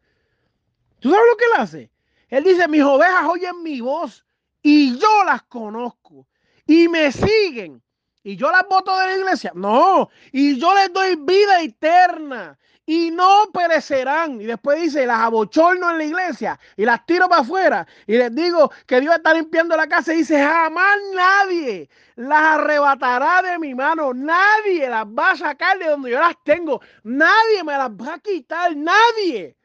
¿Tú 0.99 1.09
sabes 1.09 1.25
lo 1.31 1.37
que 1.37 1.45
él 1.45 1.61
hace? 1.61 1.92
Él 2.33 2.43
dice, 2.43 2.67
mis 2.67 2.81
ovejas 2.81 3.25
oyen 3.29 3.61
mi 3.61 3.79
voz 3.79 4.25
y 4.63 4.97
yo 4.97 5.23
las 5.23 5.43
conozco 5.43 6.25
y 6.65 6.87
me 6.87 7.11
siguen. 7.11 7.79
Y 8.23 8.35
yo 8.35 8.49
las 8.49 8.63
voto 8.67 8.97
de 8.97 9.05
la 9.05 9.17
iglesia. 9.17 9.51
No, 9.53 10.09
y 10.31 10.59
yo 10.59 10.73
les 10.73 10.91
doy 10.91 11.15
vida 11.15 11.61
eterna 11.61 12.57
y 12.87 13.11
no 13.11 13.51
perecerán. 13.53 14.41
Y 14.41 14.45
después 14.45 14.81
dice, 14.81 15.05
las 15.05 15.19
abochorno 15.19 15.91
en 15.91 15.99
la 15.99 16.03
iglesia 16.05 16.59
y 16.75 16.85
las 16.85 17.05
tiro 17.05 17.29
para 17.29 17.41
afuera. 17.43 17.87
Y 18.07 18.17
les 18.17 18.33
digo 18.33 18.71
que 18.87 18.99
Dios 18.99 19.13
está 19.13 19.31
limpiando 19.35 19.77
la 19.77 19.85
casa 19.85 20.11
y 20.11 20.17
dice, 20.17 20.43
jamás 20.43 20.97
nadie 21.13 21.87
las 22.15 22.41
arrebatará 22.41 23.43
de 23.43 23.59
mi 23.59 23.75
mano. 23.75 24.11
Nadie 24.11 24.89
las 24.89 25.05
va 25.05 25.31
a 25.31 25.37
sacar 25.37 25.77
de 25.77 25.85
donde 25.85 26.09
yo 26.09 26.19
las 26.19 26.43
tengo. 26.43 26.81
Nadie 27.03 27.63
me 27.63 27.73
las 27.73 27.91
va 27.91 28.15
a 28.15 28.19
quitar. 28.19 28.75
Nadie. 28.75 29.55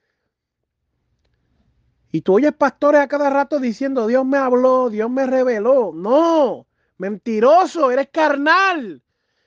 Y 2.10 2.22
tú 2.22 2.34
oyes 2.34 2.54
pastores 2.54 3.00
a 3.00 3.08
cada 3.08 3.28
rato 3.28 3.58
diciendo, 3.58 4.06
Dios 4.06 4.24
me 4.24 4.38
habló, 4.38 4.88
Dios 4.88 5.10
me 5.10 5.26
reveló. 5.26 5.92
No, 5.94 6.66
mentiroso, 6.96 7.90
eres 7.90 8.08
carnal. 8.10 9.02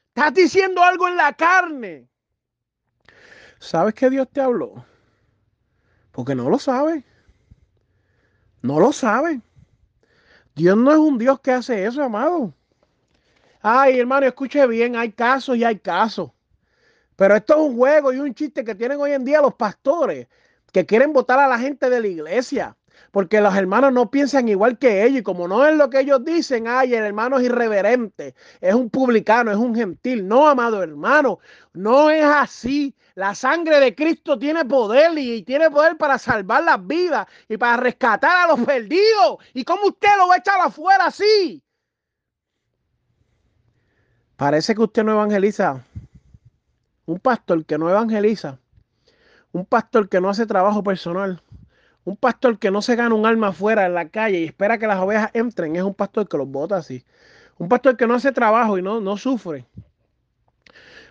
Estás 0.09 0.33
diciendo 0.33 0.83
algo 0.83 1.07
en 1.07 1.17
la 1.17 1.33
carne. 1.33 2.07
¿Sabes 3.59 3.93
que 3.93 4.09
Dios 4.09 4.27
te 4.31 4.41
habló? 4.41 4.85
Porque 6.11 6.35
no 6.35 6.49
lo 6.49 6.59
sabe. 6.59 7.03
No 8.61 8.79
lo 8.79 8.91
sabe. 8.91 9.41
Dios 10.53 10.77
no 10.77 10.91
es 10.91 10.97
un 10.97 11.17
Dios 11.17 11.39
que 11.39 11.51
hace 11.51 11.85
eso, 11.85 12.03
amado. 12.03 12.53
Ay, 13.61 13.99
hermano, 13.99 14.25
escuche 14.27 14.65
bien, 14.67 14.95
hay 14.95 15.11
casos 15.11 15.55
y 15.57 15.63
hay 15.63 15.79
casos. 15.79 16.31
Pero 17.15 17.35
esto 17.35 17.53
es 17.53 17.59
un 17.69 17.77
juego 17.77 18.11
y 18.11 18.19
un 18.19 18.33
chiste 18.33 18.63
que 18.63 18.75
tienen 18.75 18.99
hoy 18.99 19.11
en 19.11 19.23
día 19.23 19.41
los 19.41 19.53
pastores 19.55 20.27
que 20.71 20.85
quieren 20.85 21.13
votar 21.13 21.39
a 21.39 21.47
la 21.47 21.59
gente 21.59 21.89
de 21.89 21.99
la 21.99 22.07
iglesia, 22.07 22.77
porque 23.11 23.41
los 23.41 23.55
hermanos 23.55 23.91
no 23.91 24.09
piensan 24.09 24.47
igual 24.47 24.77
que 24.77 25.03
ellos, 25.03 25.19
y 25.19 25.23
como 25.23 25.47
no 25.47 25.65
es 25.65 25.75
lo 25.75 25.89
que 25.89 25.99
ellos 25.99 26.23
dicen, 26.23 26.67
ay, 26.67 26.93
el 26.93 27.03
hermano 27.03 27.37
es 27.37 27.45
irreverente, 27.45 28.35
es 28.61 28.73
un 28.73 28.89
publicano, 28.89 29.51
es 29.51 29.57
un 29.57 29.75
gentil. 29.75 30.27
No, 30.27 30.47
amado 30.47 30.81
hermano, 30.81 31.39
no 31.73 32.09
es 32.09 32.23
así. 32.23 32.95
La 33.15 33.35
sangre 33.35 33.79
de 33.79 33.93
Cristo 33.93 34.39
tiene 34.39 34.63
poder 34.63 35.17
y 35.17 35.43
tiene 35.43 35.69
poder 35.69 35.97
para 35.97 36.17
salvar 36.17 36.63
las 36.63 36.85
vidas 36.85 37.27
y 37.49 37.57
para 37.57 37.77
rescatar 37.77 38.45
a 38.45 38.47
los 38.47 38.65
perdidos. 38.65 39.37
¿Y 39.53 39.65
cómo 39.65 39.87
usted 39.87 40.09
lo 40.17 40.29
va 40.29 40.35
a 40.35 40.37
echar 40.37 40.59
afuera 40.61 41.07
así? 41.07 41.61
Parece 44.37 44.73
que 44.73 44.81
usted 44.81 45.03
no 45.03 45.11
evangeliza. 45.11 45.83
Un 47.05 47.19
pastor 47.19 47.65
que 47.65 47.77
no 47.77 47.89
evangeliza 47.89 48.60
un 49.51 49.65
pastor 49.65 50.09
que 50.09 50.21
no 50.21 50.29
hace 50.29 50.45
trabajo 50.45 50.83
personal, 50.83 51.41
un 52.03 52.17
pastor 52.17 52.57
que 52.57 52.71
no 52.71 52.81
se 52.81 52.95
gana 52.95 53.13
un 53.15 53.25
alma 53.25 53.49
afuera 53.49 53.85
en 53.85 53.93
la 53.93 54.09
calle 54.09 54.39
y 54.39 54.45
espera 54.45 54.77
que 54.77 54.87
las 54.87 54.99
ovejas 54.99 55.31
entren, 55.33 55.75
es 55.75 55.83
un 55.83 55.93
pastor 55.93 56.27
que 56.27 56.37
los 56.37 56.47
bota 56.47 56.77
así. 56.77 57.03
Un 57.57 57.69
pastor 57.69 57.95
que 57.95 58.07
no 58.07 58.15
hace 58.15 58.31
trabajo 58.31 58.77
y 58.77 58.81
no, 58.81 58.99
no 59.01 59.17
sufre. 59.17 59.65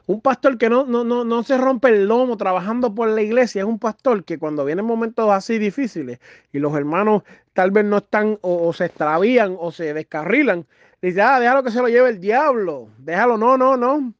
Un 0.07 0.21
pastor 0.21 0.59
que 0.59 0.69
no, 0.69 0.85
no, 0.87 1.05
no, 1.05 1.25
no 1.25 1.43
se 1.45 1.57
rompe 1.57 1.89
el 1.89 2.09
lomo 2.09 2.37
trabajando 2.37 2.93
por 2.93 3.09
la 3.09 3.23
iglesia 3.23 3.61
es 3.61 3.69
un 3.69 3.79
pastor 3.79 4.25
que 4.25 4.39
cuando 4.39 4.65
vienen 4.65 4.85
momentos 4.85 5.31
así 5.31 5.59
difíciles 5.59 6.19
y 6.53 6.59
los 6.59 6.75
hermanos 6.75 7.23
tal 7.53 7.71
vez 7.71 7.85
no 7.85 7.99
están 7.99 8.39
o, 8.41 8.69
o 8.69 8.73
se 8.73 8.87
extravían 8.87 9.57
o 9.61 9.71
se 9.71 9.95
descarrilan, 9.95 10.67
dice, 11.01 11.23
ah, 11.23 11.39
déjalo 11.39 11.63
que 11.63 11.71
se 11.71 11.81
lo 11.81 11.89
lleve 11.89 12.09
el 12.09 12.21
diablo, 12.21 12.89
déjalo, 12.99 13.39
no, 13.39 13.57
no, 13.57 13.77
no. 13.77 14.13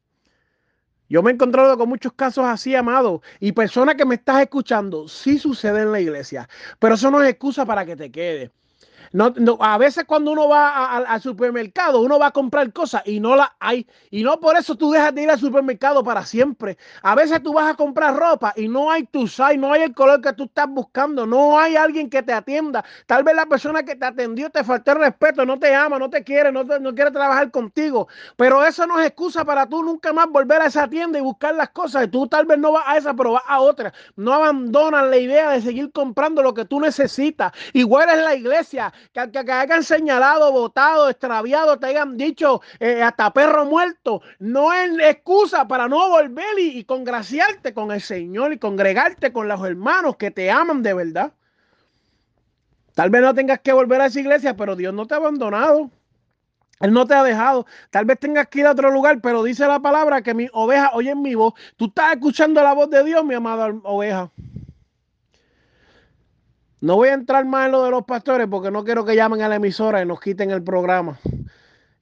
Yo 1.11 1.21
me 1.21 1.29
he 1.29 1.33
encontrado 1.33 1.77
con 1.77 1.89
muchos 1.89 2.13
casos 2.13 2.45
así, 2.45 2.73
amado, 2.73 3.21
y 3.41 3.51
personas 3.51 3.95
que 3.95 4.05
me 4.05 4.15
estás 4.15 4.41
escuchando, 4.43 5.09
sí 5.09 5.37
sucede 5.39 5.81
en 5.81 5.91
la 5.91 5.99
iglesia, 5.99 6.47
pero 6.79 6.95
eso 6.95 7.11
no 7.11 7.21
es 7.21 7.29
excusa 7.29 7.65
para 7.65 7.85
que 7.85 7.97
te 7.97 8.09
quede. 8.11 8.53
No, 9.11 9.33
a 9.59 9.77
veces 9.77 10.05
cuando 10.05 10.31
uno 10.31 10.47
va 10.47 10.97
al 10.97 11.21
supermercado, 11.21 12.01
uno 12.01 12.19
va 12.19 12.27
a 12.27 12.31
comprar 12.31 12.71
cosas 12.73 13.01
y 13.05 13.19
no 13.19 13.35
las 13.35 13.49
hay. 13.59 13.87
Y 14.09 14.23
no 14.23 14.39
por 14.39 14.57
eso 14.57 14.75
tú 14.75 14.91
dejas 14.91 15.13
de 15.13 15.23
ir 15.23 15.29
al 15.29 15.39
supermercado 15.39 16.03
para 16.03 16.25
siempre. 16.25 16.77
A 17.01 17.15
veces 17.15 17.41
tú 17.43 17.53
vas 17.53 17.71
a 17.71 17.75
comprar 17.75 18.15
ropa 18.15 18.53
y 18.55 18.67
no 18.67 18.91
hay 18.91 19.03
tu 19.05 19.27
size, 19.27 19.57
no 19.57 19.73
hay 19.73 19.83
el 19.83 19.93
color 19.93 20.21
que 20.21 20.33
tú 20.33 20.45
estás 20.45 20.67
buscando, 20.69 21.25
no 21.25 21.59
hay 21.59 21.75
alguien 21.75 22.09
que 22.09 22.23
te 22.23 22.33
atienda. 22.33 22.83
Tal 23.05 23.23
vez 23.23 23.35
la 23.35 23.45
persona 23.45 23.83
que 23.83 23.95
te 23.95 24.05
atendió 24.05 24.49
te 24.49 24.63
faltó 24.63 24.91
el 24.91 24.99
respeto, 24.99 25.45
no 25.45 25.59
te 25.59 25.73
ama, 25.73 25.99
no 25.99 26.09
te 26.09 26.23
quiere, 26.23 26.51
no, 26.51 26.63
no 26.63 26.95
quiere 26.95 27.11
trabajar 27.11 27.51
contigo. 27.51 28.07
Pero 28.37 28.63
eso 28.65 28.85
no 28.87 28.99
es 28.99 29.07
excusa 29.07 29.45
para 29.45 29.67
tú 29.67 29.83
nunca 29.83 30.13
más 30.13 30.27
volver 30.29 30.61
a 30.61 30.67
esa 30.67 30.87
tienda 30.87 31.19
y 31.19 31.21
buscar 31.21 31.55
las 31.55 31.69
cosas. 31.69 32.09
Tú 32.11 32.27
tal 32.27 32.45
vez 32.45 32.57
no 32.57 32.71
vas 32.71 32.83
a 32.87 32.97
esa, 32.97 33.13
pero 33.13 33.33
vas 33.33 33.43
a 33.47 33.59
otra. 33.59 33.93
No 34.15 34.33
abandonas 34.33 35.07
la 35.07 35.17
idea 35.17 35.51
de 35.51 35.61
seguir 35.61 35.91
comprando 35.91 36.41
lo 36.41 36.53
que 36.53 36.65
tú 36.65 36.79
necesitas. 36.79 37.51
Igual 37.73 38.09
es 38.09 38.17
la 38.17 38.35
iglesia 38.35 38.90
que, 39.13 39.31
que, 39.31 39.51
hayan 39.51 39.83
señalado, 39.83 40.51
votado, 40.51 41.09
extraviado, 41.09 41.79
te 41.79 41.87
hayan 41.87 42.17
dicho 42.17 42.61
eh, 42.79 43.01
hasta 43.01 43.31
perro 43.33 43.65
muerto, 43.65 44.21
no 44.39 44.73
es 44.73 44.91
excusa 44.99 45.67
para 45.67 45.87
no 45.87 46.09
volver 46.09 46.59
y, 46.59 46.79
y 46.79 46.83
congraciarte 46.83 47.73
con 47.73 47.91
el 47.91 48.01
Señor 48.01 48.53
y 48.53 48.59
congregarte 48.59 49.31
con 49.33 49.47
los 49.47 49.63
hermanos 49.65 50.15
que 50.17 50.31
te 50.31 50.49
aman 50.51 50.83
de 50.83 50.93
verdad. 50.93 51.31
Tal 52.93 53.09
vez 53.09 53.21
no 53.21 53.33
tengas 53.33 53.59
que 53.59 53.73
volver 53.73 54.01
a 54.01 54.07
esa 54.07 54.19
iglesia, 54.19 54.55
pero 54.55 54.75
Dios 54.75 54.93
no 54.93 55.07
te 55.07 55.13
ha 55.13 55.17
abandonado. 55.17 55.89
Él 56.81 56.91
no 56.91 57.05
te 57.05 57.13
ha 57.13 57.23
dejado. 57.23 57.65
Tal 57.89 58.05
vez 58.05 58.19
tengas 58.19 58.47
que 58.47 58.59
ir 58.59 58.65
a 58.65 58.71
otro 58.71 58.91
lugar, 58.91 59.21
pero 59.21 59.43
dice 59.43 59.67
la 59.67 59.79
palabra 59.79 60.21
que 60.21 60.33
mi 60.33 60.47
oveja 60.51 60.91
oye 60.93 61.15
mi 61.15 61.35
voz. 61.35 61.53
Tú 61.77 61.85
estás 61.85 62.13
escuchando 62.13 62.61
la 62.61 62.73
voz 62.73 62.89
de 62.89 63.03
Dios, 63.03 63.23
mi 63.23 63.35
amada 63.35 63.73
oveja. 63.83 64.31
No 66.81 66.95
voy 66.95 67.09
a 67.09 67.13
entrar 67.13 67.45
más 67.45 67.67
en 67.67 67.73
lo 67.73 67.83
de 67.83 67.91
los 67.91 68.05
pastores 68.05 68.47
porque 68.49 68.71
no 68.71 68.83
quiero 68.83 69.05
que 69.05 69.15
llamen 69.15 69.43
a 69.43 69.47
la 69.47 69.55
emisora 69.55 70.01
y 70.01 70.05
nos 70.05 70.19
quiten 70.19 70.49
el 70.49 70.63
programa. 70.63 71.19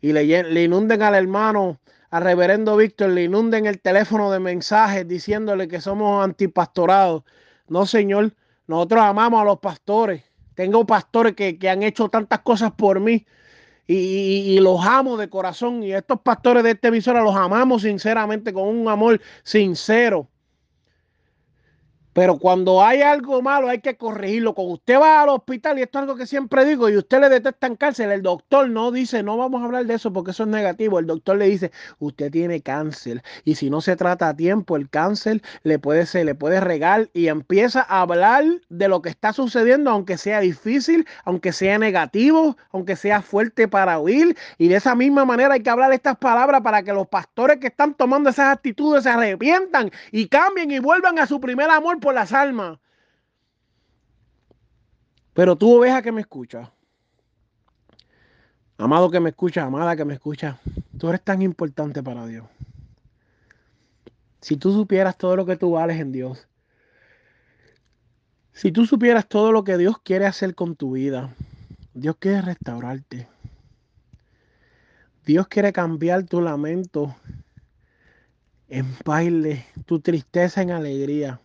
Y 0.01 0.13
le, 0.13 0.63
inunden 0.63 1.01
al 1.01 1.15
hermano, 1.15 1.81
al 2.09 2.23
reverendo 2.23 2.77
Víctor, 2.77 3.09
le 3.09 3.25
inunden 3.25 3.65
el 3.65 3.81
teléfono 3.81 4.31
de 4.31 4.39
mensajes 4.39 5.05
diciéndole 5.05 5.67
que 5.67 5.81
somos 5.81 6.23
antipastorados. 6.23 7.23
No, 7.67 7.85
señor, 7.85 8.33
nosotros 8.67 9.01
amamos 9.01 9.41
a 9.41 9.43
los 9.43 9.59
pastores. 9.59 10.23
Tengo 10.55 10.85
pastores 10.85 11.35
que, 11.35 11.59
que 11.59 11.69
han 11.69 11.83
hecho 11.83 12.07
tantas 12.07 12.39
cosas 12.39 12.71
por 12.71 13.01
mí 13.01 13.25
y, 13.85 13.95
y, 13.95 14.59
los 14.61 14.85
amo 14.85 15.17
de 15.17 15.29
corazón. 15.29 15.83
Y 15.83 15.91
estos 15.91 16.21
pastores 16.21 16.63
de 16.63 16.71
esta 16.71 16.87
emisora 16.87 17.21
los 17.21 17.35
amamos 17.35 17.81
sinceramente, 17.81 18.53
con 18.53 18.65
un 18.69 18.87
amor 18.87 19.19
sincero. 19.43 20.29
Pero 22.13 22.37
cuando 22.37 22.83
hay 22.83 23.01
algo 23.01 23.41
malo 23.41 23.69
hay 23.69 23.79
que 23.81 23.95
corregirlo. 23.97 24.53
Cuando 24.53 24.73
usted 24.73 24.99
va 24.99 25.21
al 25.21 25.29
hospital, 25.29 25.77
y 25.79 25.83
esto 25.83 25.99
es 25.99 26.01
algo 26.03 26.15
que 26.15 26.25
siempre 26.25 26.65
digo, 26.65 26.89
y 26.89 26.97
usted 26.97 27.21
le 27.21 27.29
detecta 27.29 27.67
en 27.67 27.75
cáncer, 27.75 28.11
el 28.11 28.21
doctor 28.21 28.69
no 28.69 28.91
dice, 28.91 29.23
no 29.23 29.37
vamos 29.37 29.61
a 29.61 29.65
hablar 29.65 29.85
de 29.85 29.93
eso 29.93 30.11
porque 30.11 30.31
eso 30.31 30.43
es 30.43 30.49
negativo. 30.49 30.99
El 30.99 31.07
doctor 31.07 31.37
le 31.37 31.45
dice, 31.45 31.71
usted 31.99 32.31
tiene 32.31 32.61
cáncer. 32.61 33.23
Y 33.43 33.55
si 33.55 33.69
no 33.69 33.81
se 33.81 33.95
trata 33.95 34.29
a 34.29 34.35
tiempo, 34.35 34.75
el 34.75 34.89
cáncer 34.89 35.41
le 35.63 35.79
puede, 35.79 36.05
se 36.05 36.25
le 36.25 36.35
puede 36.35 36.59
regar 36.59 37.09
y 37.13 37.27
empieza 37.27 37.85
a 37.87 38.01
hablar 38.01 38.43
de 38.69 38.87
lo 38.87 39.01
que 39.01 39.09
está 39.09 39.33
sucediendo, 39.33 39.91
aunque 39.91 40.17
sea 40.17 40.39
difícil, 40.39 41.07
aunque 41.25 41.53
sea 41.53 41.77
negativo, 41.77 42.57
aunque 42.71 42.95
sea 42.95 43.21
fuerte 43.21 43.67
para 43.67 43.99
oír. 43.99 44.35
Y 44.57 44.67
de 44.67 44.75
esa 44.75 44.95
misma 44.95 45.25
manera 45.25 45.53
hay 45.53 45.61
que 45.61 45.69
hablar 45.69 45.93
estas 45.93 46.17
palabras 46.17 46.61
para 46.61 46.83
que 46.83 46.93
los 46.93 47.07
pastores 47.07 47.57
que 47.57 47.67
están 47.67 47.93
tomando 47.93 48.29
esas 48.29 48.53
actitudes 48.53 49.03
se 49.03 49.09
arrepientan 49.09 49.91
y 50.11 50.27
cambien 50.27 50.71
y 50.71 50.79
vuelvan 50.79 51.19
a 51.19 51.27
su 51.27 51.39
primer 51.39 51.69
amor 51.69 51.98
las 52.13 52.33
almas. 52.33 52.79
Pero 55.33 55.55
tú, 55.55 55.77
oveja 55.77 56.01
que 56.01 56.11
me 56.11 56.21
escucha, 56.21 56.71
amado 58.77 59.09
que 59.09 59.19
me 59.19 59.29
escucha, 59.29 59.63
amada 59.63 59.95
que 59.95 60.05
me 60.05 60.13
escucha, 60.13 60.59
tú 60.97 61.09
eres 61.09 61.21
tan 61.21 61.41
importante 61.41 62.01
para 62.03 62.25
Dios. 62.25 62.47
Si 64.41 64.57
tú 64.57 64.71
supieras 64.71 65.17
todo 65.17 65.35
lo 65.35 65.45
que 65.45 65.57
tú 65.57 65.71
vales 65.71 65.99
en 65.99 66.11
Dios, 66.11 66.47
si 68.53 68.71
tú 68.71 68.85
supieras 68.85 69.27
todo 69.27 69.51
lo 69.51 69.63
que 69.63 69.77
Dios 69.77 69.99
quiere 70.03 70.25
hacer 70.25 70.55
con 70.55 70.75
tu 70.75 70.93
vida, 70.93 71.33
Dios 71.93 72.17
quiere 72.19 72.41
restaurarte. 72.41 73.27
Dios 75.25 75.47
quiere 75.47 75.71
cambiar 75.71 76.23
tu 76.23 76.41
lamento 76.41 77.15
en 78.67 78.85
baile, 79.05 79.65
tu 79.85 79.99
tristeza 79.99 80.61
en 80.61 80.71
alegría. 80.71 81.39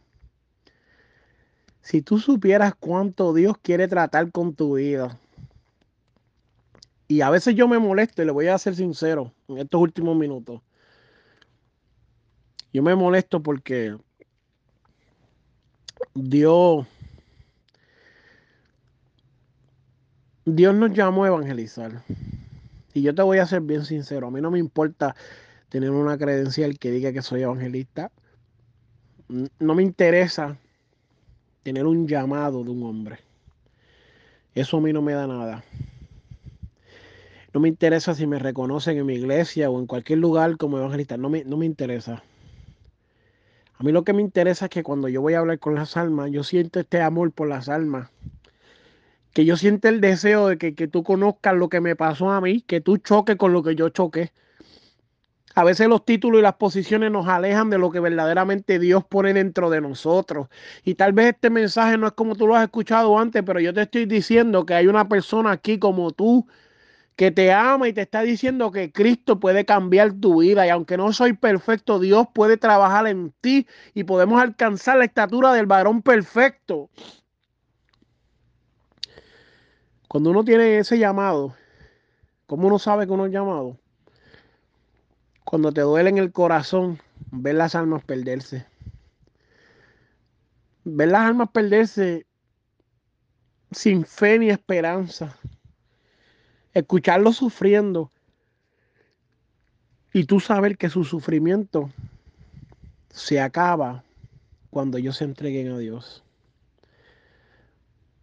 Si 1.85 2.01
tú 2.01 2.19
supieras 2.19 2.75
cuánto 2.75 3.35
Dios 3.35 3.59
quiere 3.61 3.89
tratar 3.89 4.33
con 4.33 4.55
tu 4.55 4.77
vida. 4.77 5.19
Y 7.09 7.21
a 7.21 7.29
veces 7.29 7.55
yo 7.55 7.69
me 7.69 7.79
molesto 7.79 8.23
y 8.23 8.25
le 8.25 8.33
voy 8.33 8.47
a 8.47 8.57
ser 8.57 8.75
sincero 8.75 9.35
en 9.49 9.59
estos 9.59 9.83
últimos 9.83 10.17
minutos. 10.17 10.63
Yo 12.73 12.83
me 12.83 12.95
molesto 12.95 13.43
porque 13.43 13.99
Dios, 16.15 16.87
Dios 20.47 20.75
nos 20.75 20.91
llamó 20.95 21.25
a 21.25 21.29
evangelizar. 21.29 22.03
Y 22.95 23.03
yo 23.03 23.15
te 23.15 23.21
voy 23.21 23.39
a 23.41 23.47
ser 23.47 23.61
bien 23.61 23.85
sincero. 23.85 24.29
A 24.29 24.31
mí 24.31 24.41
no 24.41 24.51
me 24.51 24.59
importa 24.59 25.15
tener 25.69 25.91
una 25.91 26.17
credencial 26.17 26.79
que 26.79 26.91
diga 26.91 27.13
que 27.13 27.21
soy 27.21 27.43
evangelista. 27.43 28.11
No 29.59 29.75
me 29.75 29.83
interesa 29.83 30.59
tener 31.65 31.87
un 31.87 32.07
llamado 32.07 32.63
de 32.63 32.71
un 32.71 32.85
hombre. 32.85 33.19
Eso 34.55 34.77
a 34.77 34.81
mí 34.81 34.93
no 34.93 35.03
me 35.03 35.15
da 35.15 35.27
nada. 35.27 35.65
No 37.53 37.61
me 37.61 37.69
interesa 37.69 38.15
si 38.15 38.27
me 38.27 38.39
reconocen 38.39 38.99
en 38.99 39.07
mi 39.07 39.15
iglesia 39.15 39.71
o 39.71 39.81
en 39.81 39.87
cualquier 39.87 40.19
lugar 40.21 40.57
como 40.59 40.79
evangelista. 40.79 41.17
No 41.17 41.31
me, 41.31 41.43
no 41.45 41.57
me 41.57 41.67
interesa. 41.67 42.23
A 43.77 43.83
mí 43.83 43.91
lo 43.91 44.05
que 44.05 44.13
me 44.13 44.23
interesa 44.23 44.67
es 44.67 44.71
que 44.71 44.83
cuando 44.83 45.09
yo 45.09 45.23
voy 45.23 45.35
a 45.35 45.41
hablar 45.41 45.59
con 45.59 45.75
las 45.75 45.97
almas, 45.97 46.31
yo 46.31 46.45
siento 46.45 46.81
este 46.81 47.01
amor 47.01 47.33
por 47.33 47.49
las 47.49 47.69
almas. 47.69 48.11
Que 49.33 49.45
yo 49.45 49.57
siento 49.57 49.89
el 49.89 50.01
deseo 50.01 50.49
de 50.49 50.59
que, 50.59 50.75
que 50.75 50.87
tú 50.87 51.03
conozcas 51.03 51.57
lo 51.57 51.69
que 51.69 51.81
me 51.81 51.97
pasó 51.97 52.31
a 52.31 52.41
mí, 52.41 52.61
que 52.61 52.81
tú 52.81 52.99
choques 52.99 53.37
con 53.37 53.53
lo 53.53 53.63
que 53.63 53.75
yo 53.75 53.89
choqué 53.89 54.33
a 55.55 55.65
veces 55.65 55.89
los 55.89 56.05
títulos 56.05 56.41
y 56.41 56.43
las 56.43 56.55
posiciones 56.55 57.11
nos 57.13 57.29
alejan 57.29 57.71
de 57.71 57.79
lo 57.79 57.91
que 57.91 58.01
verdaderamente 58.01 58.79
Dios 58.79 59.05
pone 59.05 59.33
dentro 59.33 59.71
de 59.71 59.81
nosotros. 59.81 60.49
Y 60.85 60.95
tal 60.97 61.13
vez 61.13 61.35
este 61.35 61.51
mensaje 61.51 61.97
no 61.97 62.09
es 62.09 62.13
como 62.13 62.35
tú 62.35 62.47
lo 62.47 62.57
has 62.57 62.65
escuchado 62.65 63.19
antes, 63.19 63.43
pero 63.45 63.61
yo 63.61 63.73
te 63.73 63.83
estoy 63.83 64.07
diciendo 64.07 64.67
que 64.67 64.75
hay 64.75 64.89
una 64.89 65.09
persona 65.09 65.53
aquí 65.53 65.79
como 65.79 66.11
tú 66.11 66.47
que 67.17 67.31
te 67.31 67.53
ama 67.53 67.89
y 67.89 67.93
te 67.93 68.03
está 68.03 68.23
diciendo 68.23 68.73
que 68.73 68.91
Cristo 68.91 69.39
puede 69.39 69.65
cambiar 69.65 70.13
tu 70.15 70.41
vida. 70.41 70.67
Y 70.67 70.71
aunque 70.71 70.97
no 70.97 71.13
soy 71.13 71.35
perfecto, 71.35 72.01
Dios 72.01 72.27
puede 72.35 72.57
trabajar 72.57 73.07
en 73.07 73.33
ti 73.41 73.67
y 73.95 74.05
podemos 74.05 74.43
alcanzar 74.43 74.99
la 74.99 75.05
estatura 75.05 75.53
del 75.53 75.67
varón 75.67 76.03
perfecto. 76.03 76.91
Cuando 80.09 80.31
uno 80.31 80.45
tiene 80.45 80.79
ese 80.79 80.99
llamado, 80.99 81.55
¿cómo 82.47 82.67
uno 82.67 82.79
sabe 82.79 83.07
que 83.07 83.13
uno 83.13 83.27
es 83.27 83.33
llamado? 83.33 83.79
Cuando 85.45 85.73
te 85.73 85.83
duele 85.83 86.09
en 86.09 86.19
el 86.19 86.33
corazón, 86.33 86.99
ver 87.31 87.55
las 87.55 87.75
almas 87.75 88.03
perderse. 88.03 88.67
Ver 90.85 91.09
las 91.09 91.23
almas 91.23 91.51
perderse 91.51 92.27
sin 93.71 94.07
fe 94.07 94.39
ni 94.39 94.51
esperanza. 94.51 95.37
Escucharlos 96.73 97.37
sufriendo. 97.37 98.11
Y 100.13 100.25
tú 100.25 100.41
saber 100.41 100.79
que 100.79 100.89
su 100.89 101.05
sufrimiento 101.05 101.91
se 103.11 103.41
acaba 103.41 104.03
cuando 104.71 104.99
ellos 104.99 105.19
se 105.19 105.25
entreguen 105.25 105.73
a 105.73 105.79
Dios. 105.79 106.25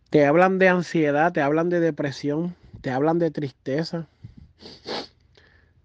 Te 0.09 0.25
hablan 0.25 0.57
de 0.57 0.69
ansiedad, 0.69 1.31
te 1.31 1.41
hablan 1.41 1.69
de 1.69 1.79
depresión, 1.79 2.55
te 2.81 2.91
hablan 2.91 3.19
de 3.19 3.31
tristeza 3.31 4.07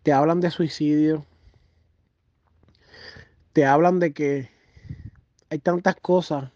te 0.07 0.13
hablan 0.13 0.39
de 0.39 0.53
suicidio, 0.53 1.27
te 3.53 3.67
hablan 3.67 3.99
de 3.99 4.13
que 4.13 4.49
hay 5.51 5.59
tantas 5.59 5.97
cosas 5.97 6.53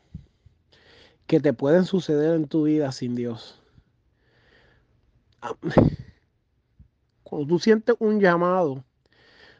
que 1.27 1.41
te 1.41 1.53
pueden 1.53 1.85
suceder 1.85 2.37
en 2.37 2.47
tu 2.47 2.63
vida 2.63 2.93
sin 2.93 3.17
Dios. 3.17 3.61
Cuando 7.25 7.49
tú 7.49 7.59
sientes 7.59 7.97
un 7.99 8.21
llamado, 8.21 8.85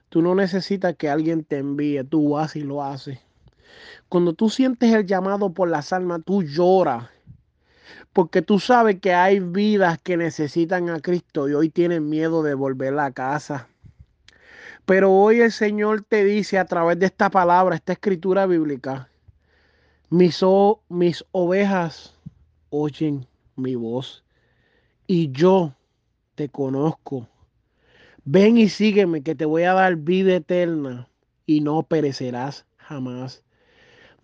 tú 0.09 0.23
no 0.23 0.37
necesitas 0.37 0.95
que 0.95 1.11
alguien 1.11 1.43
te 1.43 1.59
envíe, 1.59 2.05
tú 2.05 2.29
vas 2.29 2.55
y 2.55 2.61
lo 2.61 2.85
haces. 2.85 3.19
Cuando 4.09 4.35
tú 4.35 4.51
sientes 4.51 4.95
el 4.95 5.05
llamado 5.05 5.53
por 5.53 5.69
las 5.69 5.93
almas, 5.93 6.21
tú 6.25 6.45
lloras. 6.45 7.09
Porque 8.13 8.41
tú 8.41 8.61
sabes 8.61 9.01
que 9.01 9.15
hay 9.15 9.41
vidas 9.41 9.99
que 10.01 10.17
necesitan 10.17 10.91
a 10.91 11.01
Cristo 11.01 11.49
y 11.49 11.55
hoy 11.55 11.71
tienen 11.71 12.09
miedo 12.09 12.45
de 12.45 12.55
volver 12.55 12.97
a 12.97 13.11
casa. 13.11 13.67
Pero 14.91 15.13
hoy 15.13 15.41
el 15.41 15.53
Señor 15.53 16.03
te 16.03 16.25
dice 16.25 16.59
a 16.59 16.65
través 16.65 16.99
de 16.99 17.07
esta 17.07 17.31
palabra, 17.31 17.77
esta 17.77 17.93
escritura 17.93 18.45
bíblica, 18.47 19.09
mis, 20.09 20.45
mis 20.89 21.25
ovejas 21.31 22.17
oyen 22.71 23.25
mi 23.55 23.77
voz 23.77 24.25
y 25.07 25.31
yo 25.31 25.77
te 26.35 26.49
conozco. 26.49 27.29
Ven 28.25 28.59
y 28.59 28.69
sígueme, 28.69 29.23
que 29.23 29.37
te 29.37 29.45
voy 29.45 29.63
a 29.63 29.75
dar 29.75 29.95
vida 29.95 30.35
eterna 30.35 31.09
y 31.47 31.61
no 31.61 31.85
perecerás 31.85 32.67
jamás. 32.77 33.45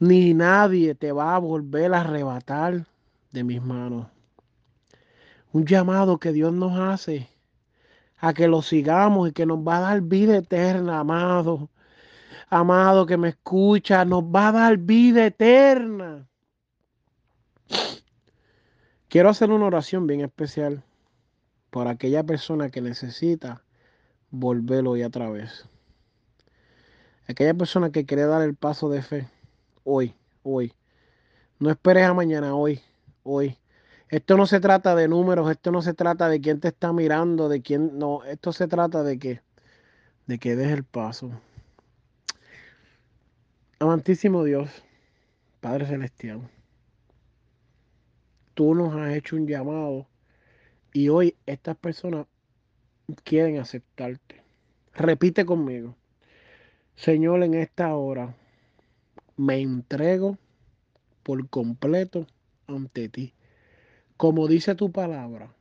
Ni 0.00 0.34
nadie 0.34 0.96
te 0.96 1.12
va 1.12 1.36
a 1.36 1.38
volver 1.38 1.94
a 1.94 2.00
arrebatar 2.00 2.88
de 3.30 3.44
mis 3.44 3.62
manos. 3.62 4.08
Un 5.52 5.64
llamado 5.64 6.18
que 6.18 6.32
Dios 6.32 6.52
nos 6.52 6.76
hace 6.76 7.28
a 8.18 8.32
que 8.34 8.48
lo 8.48 8.62
sigamos 8.62 9.28
y 9.28 9.32
que 9.32 9.46
nos 9.46 9.58
va 9.58 9.78
a 9.78 9.80
dar 9.80 10.00
vida 10.00 10.36
eterna, 10.36 11.00
amado. 11.00 11.70
Amado 12.48 13.06
que 13.06 13.16
me 13.16 13.30
escucha, 13.30 14.04
nos 14.04 14.22
va 14.24 14.48
a 14.48 14.52
dar 14.52 14.76
vida 14.78 15.26
eterna. 15.26 16.28
Quiero 19.08 19.28
hacer 19.28 19.50
una 19.50 19.66
oración 19.66 20.06
bien 20.06 20.20
especial 20.20 20.84
por 21.70 21.88
aquella 21.88 22.22
persona 22.22 22.70
que 22.70 22.80
necesita 22.80 23.64
volverlo 24.30 24.92
hoy 24.92 25.02
otra 25.02 25.30
vez. 25.30 25.68
Aquella 27.28 27.54
persona 27.54 27.90
que 27.90 28.06
quiere 28.06 28.24
dar 28.24 28.42
el 28.42 28.54
paso 28.54 28.88
de 28.88 29.02
fe 29.02 29.28
hoy, 29.86 30.14
hoy. 30.42 30.72
No 31.58 31.70
esperes 31.70 32.06
a 32.06 32.12
mañana, 32.12 32.54
hoy, 32.54 32.80
hoy. 33.22 33.56
Esto 34.08 34.36
no 34.36 34.46
se 34.46 34.60
trata 34.60 34.94
de 34.94 35.08
números, 35.08 35.50
esto 35.50 35.72
no 35.72 35.82
se 35.82 35.92
trata 35.92 36.28
de 36.28 36.40
quién 36.40 36.60
te 36.60 36.68
está 36.68 36.92
mirando, 36.92 37.48
de 37.48 37.60
quién, 37.60 37.98
no, 37.98 38.22
esto 38.22 38.52
se 38.52 38.68
trata 38.68 39.02
de 39.02 39.18
que, 39.18 39.40
de 40.26 40.38
que 40.38 40.54
des 40.54 40.68
el 40.68 40.84
paso. 40.84 41.32
Amantísimo 43.80 44.44
Dios, 44.44 44.70
Padre 45.60 45.86
Celestial, 45.86 46.48
tú 48.54 48.76
nos 48.76 48.94
has 48.94 49.12
hecho 49.12 49.34
un 49.34 49.48
llamado 49.48 50.06
y 50.92 51.08
hoy 51.08 51.34
estas 51.44 51.76
personas 51.76 52.26
quieren 53.24 53.58
aceptarte. 53.58 54.40
Repite 54.94 55.44
conmigo, 55.44 55.96
Señor, 56.94 57.42
en 57.42 57.54
esta 57.54 57.92
hora 57.96 58.36
me 59.36 59.58
entrego 59.60 60.38
por 61.24 61.48
completo 61.48 62.28
ante 62.68 63.08
ti 63.08 63.35
como 64.16 64.48
dice 64.48 64.74
tu 64.74 64.90
palabra, 64.90 65.52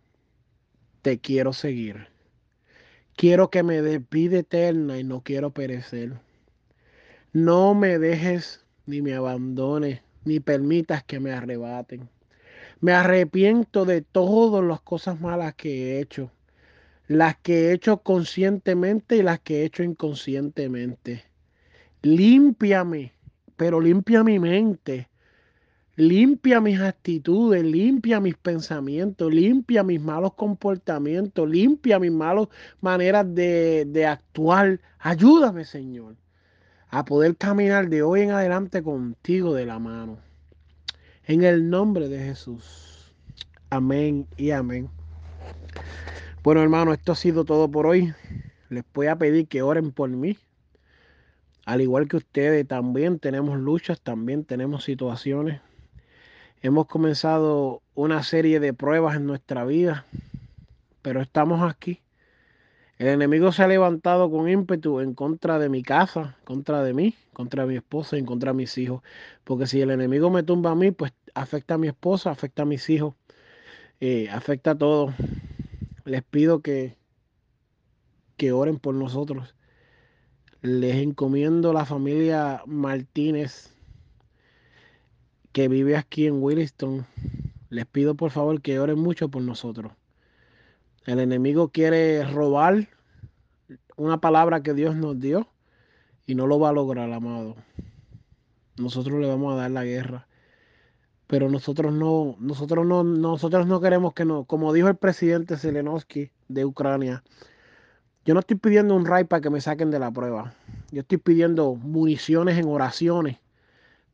te 1.01 1.19
quiero 1.19 1.51
seguir. 1.51 2.07
Quiero 3.15 3.49
que 3.49 3.63
me 3.63 3.81
des 3.81 4.01
eterna 4.11 4.97
y 4.97 5.03
no 5.03 5.21
quiero 5.21 5.51
perecer. 5.51 6.13
No 7.33 7.75
me 7.75 7.99
dejes 7.99 8.65
ni 8.85 9.01
me 9.01 9.13
abandones, 9.13 10.01
ni 10.23 10.39
permitas 10.39 11.03
que 11.03 11.19
me 11.19 11.31
arrebaten. 11.31 12.09
Me 12.79 12.93
arrepiento 12.93 13.85
de 13.85 14.01
todas 14.01 14.63
las 14.63 14.81
cosas 14.81 15.19
malas 15.19 15.53
que 15.55 15.69
he 15.97 15.99
hecho, 15.99 16.31
las 17.07 17.37
que 17.37 17.67
he 17.69 17.73
hecho 17.73 17.97
conscientemente 17.97 19.17
y 19.17 19.23
las 19.23 19.39
que 19.39 19.61
he 19.61 19.65
hecho 19.65 19.83
inconscientemente. 19.83 21.23
Límpiame, 22.01 23.13
pero 23.57 23.81
limpia 23.81 24.23
mi 24.23 24.39
mente 24.39 25.09
Limpia 25.97 26.59
mis 26.59 26.79
actitudes, 26.81 27.63
limpia 27.63 28.19
mis 28.19 28.35
pensamientos, 28.35 29.33
limpia 29.33 29.81
mis 29.81 30.01
malos 30.01 30.33
comportamientos, 30.33 31.49
limpia 31.49 31.99
mis 31.99 32.11
malas 32.11 32.49
maneras 32.81 33.33
de, 33.33 33.85
de 33.87 34.05
actuar. 34.05 34.81
Ayúdame, 34.99 35.63
Señor, 35.63 36.15
a 36.89 37.05
poder 37.05 37.37
caminar 37.37 37.87
de 37.87 38.03
hoy 38.03 38.21
en 38.21 38.31
adelante 38.31 38.83
contigo 38.83 39.53
de 39.53 39.65
la 39.65 39.79
mano. 39.79 40.17
En 41.27 41.43
el 41.43 41.69
nombre 41.69 42.09
de 42.09 42.19
Jesús. 42.19 43.13
Amén 43.69 44.27
y 44.35 44.51
amén. 44.51 44.89
Bueno, 46.43 46.61
hermano, 46.61 46.93
esto 46.93 47.13
ha 47.13 47.15
sido 47.15 47.45
todo 47.45 47.71
por 47.71 47.87
hoy. 47.87 48.13
Les 48.69 48.83
voy 48.93 49.07
a 49.07 49.15
pedir 49.15 49.47
que 49.47 49.61
oren 49.61 49.91
por 49.91 50.09
mí. 50.09 50.37
Al 51.65 51.81
igual 51.81 52.07
que 52.07 52.17
ustedes, 52.17 52.67
también 52.67 53.17
tenemos 53.17 53.57
luchas, 53.57 53.99
también 54.01 54.43
tenemos 54.43 54.83
situaciones. 54.83 55.61
Hemos 56.65 56.87
comenzado 56.87 57.83
una 57.93 58.23
serie 58.23 58.59
de 58.59 58.73
pruebas 58.73 59.17
en 59.17 59.27
nuestra 59.27 59.65
vida, 59.65 60.03
pero 61.03 61.21
estamos 61.21 61.61
aquí. 61.61 62.01
El 62.97 63.09
enemigo 63.09 63.51
se 63.51 63.61
ha 63.61 63.67
levantado 63.67 64.31
con 64.31 64.49
ímpetu 64.49 64.99
en 64.99 65.13
contra 65.13 65.59
de 65.59 65.69
mi 65.69 65.83
casa, 65.83 66.39
contra 66.43 66.81
de 66.81 66.95
mí, 66.95 67.13
contra 67.33 67.67
mi 67.67 67.75
esposa 67.75 68.17
y 68.17 68.25
contra 68.25 68.53
mis 68.53 68.79
hijos. 68.79 69.03
Porque 69.43 69.67
si 69.67 69.79
el 69.79 69.91
enemigo 69.91 70.31
me 70.31 70.41
tumba 70.41 70.71
a 70.71 70.75
mí, 70.75 70.89
pues 70.89 71.13
afecta 71.35 71.75
a 71.75 71.77
mi 71.77 71.87
esposa, 71.87 72.31
afecta 72.31 72.63
a 72.63 72.65
mis 72.65 72.89
hijos, 72.89 73.13
eh, 73.99 74.27
afecta 74.31 74.71
a 74.71 74.75
todos. 74.75 75.13
Les 76.03 76.23
pido 76.23 76.63
que, 76.63 76.97
que 78.37 78.53
oren 78.53 78.79
por 78.79 78.95
nosotros. 78.95 79.53
Les 80.63 80.95
encomiendo 80.95 81.73
la 81.73 81.85
familia 81.85 82.63
Martínez 82.65 83.74
que 85.55 85.69
vive 85.69 85.95
aquí 85.95 86.27
en 86.27 86.43
Williston, 86.43 87.05
les 87.69 87.85
pido 87.85 88.15
por 88.15 88.29
favor 88.29 88.61
que 88.61 88.77
oren 88.77 88.99
mucho 88.99 89.29
por 89.29 89.41
nosotros. 89.41 89.93
El 91.05 91.21
enemigo 91.21 91.69
quiere 91.69 92.25
robar 92.25 92.89
una 93.95 94.19
palabra 94.19 94.61
que 94.63 94.73
Dios 94.73 94.97
nos 94.97 95.17
dio 95.17 95.47
y 96.27 96.35
no 96.35 96.45
lo 96.45 96.59
va 96.59 96.71
a 96.71 96.73
lograr, 96.73 97.09
amado. 97.13 97.55
Nosotros 98.75 99.17
le 99.21 99.29
vamos 99.29 99.53
a 99.53 99.55
dar 99.55 99.71
la 99.71 99.85
guerra. 99.85 100.27
Pero 101.25 101.49
nosotros 101.49 101.93
no, 101.93 102.35
nosotros 102.37 102.85
no, 102.85 103.05
nosotros 103.05 103.65
no 103.65 103.79
queremos 103.79 104.13
que 104.13 104.25
no, 104.25 104.43
como 104.43 104.73
dijo 104.73 104.89
el 104.89 104.97
presidente 104.97 105.55
Zelensky 105.55 106.31
de 106.49 106.65
Ucrania, 106.65 107.23
yo 108.25 108.33
no 108.33 108.41
estoy 108.41 108.57
pidiendo 108.57 108.93
un 108.93 109.05
ray 109.05 109.23
para 109.23 109.39
que 109.39 109.49
me 109.49 109.61
saquen 109.61 109.89
de 109.89 109.99
la 109.99 110.11
prueba. 110.11 110.53
Yo 110.91 110.99
estoy 110.99 111.17
pidiendo 111.17 111.75
municiones 111.75 112.57
en 112.57 112.67
oraciones 112.67 113.37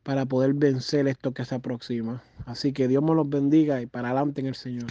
para 0.02 0.26
poder 0.26 0.54
vencer 0.54 1.06
esto 1.08 1.32
que 1.32 1.44
se 1.44 1.54
aproxima. 1.54 2.22
Así 2.46 2.72
que 2.72 2.88
Dios 2.88 3.02
me 3.02 3.14
los 3.14 3.28
bendiga 3.28 3.80
y 3.80 3.86
para 3.86 4.08
adelante 4.08 4.40
en 4.40 4.48
el 4.48 4.54
Señor. 4.54 4.90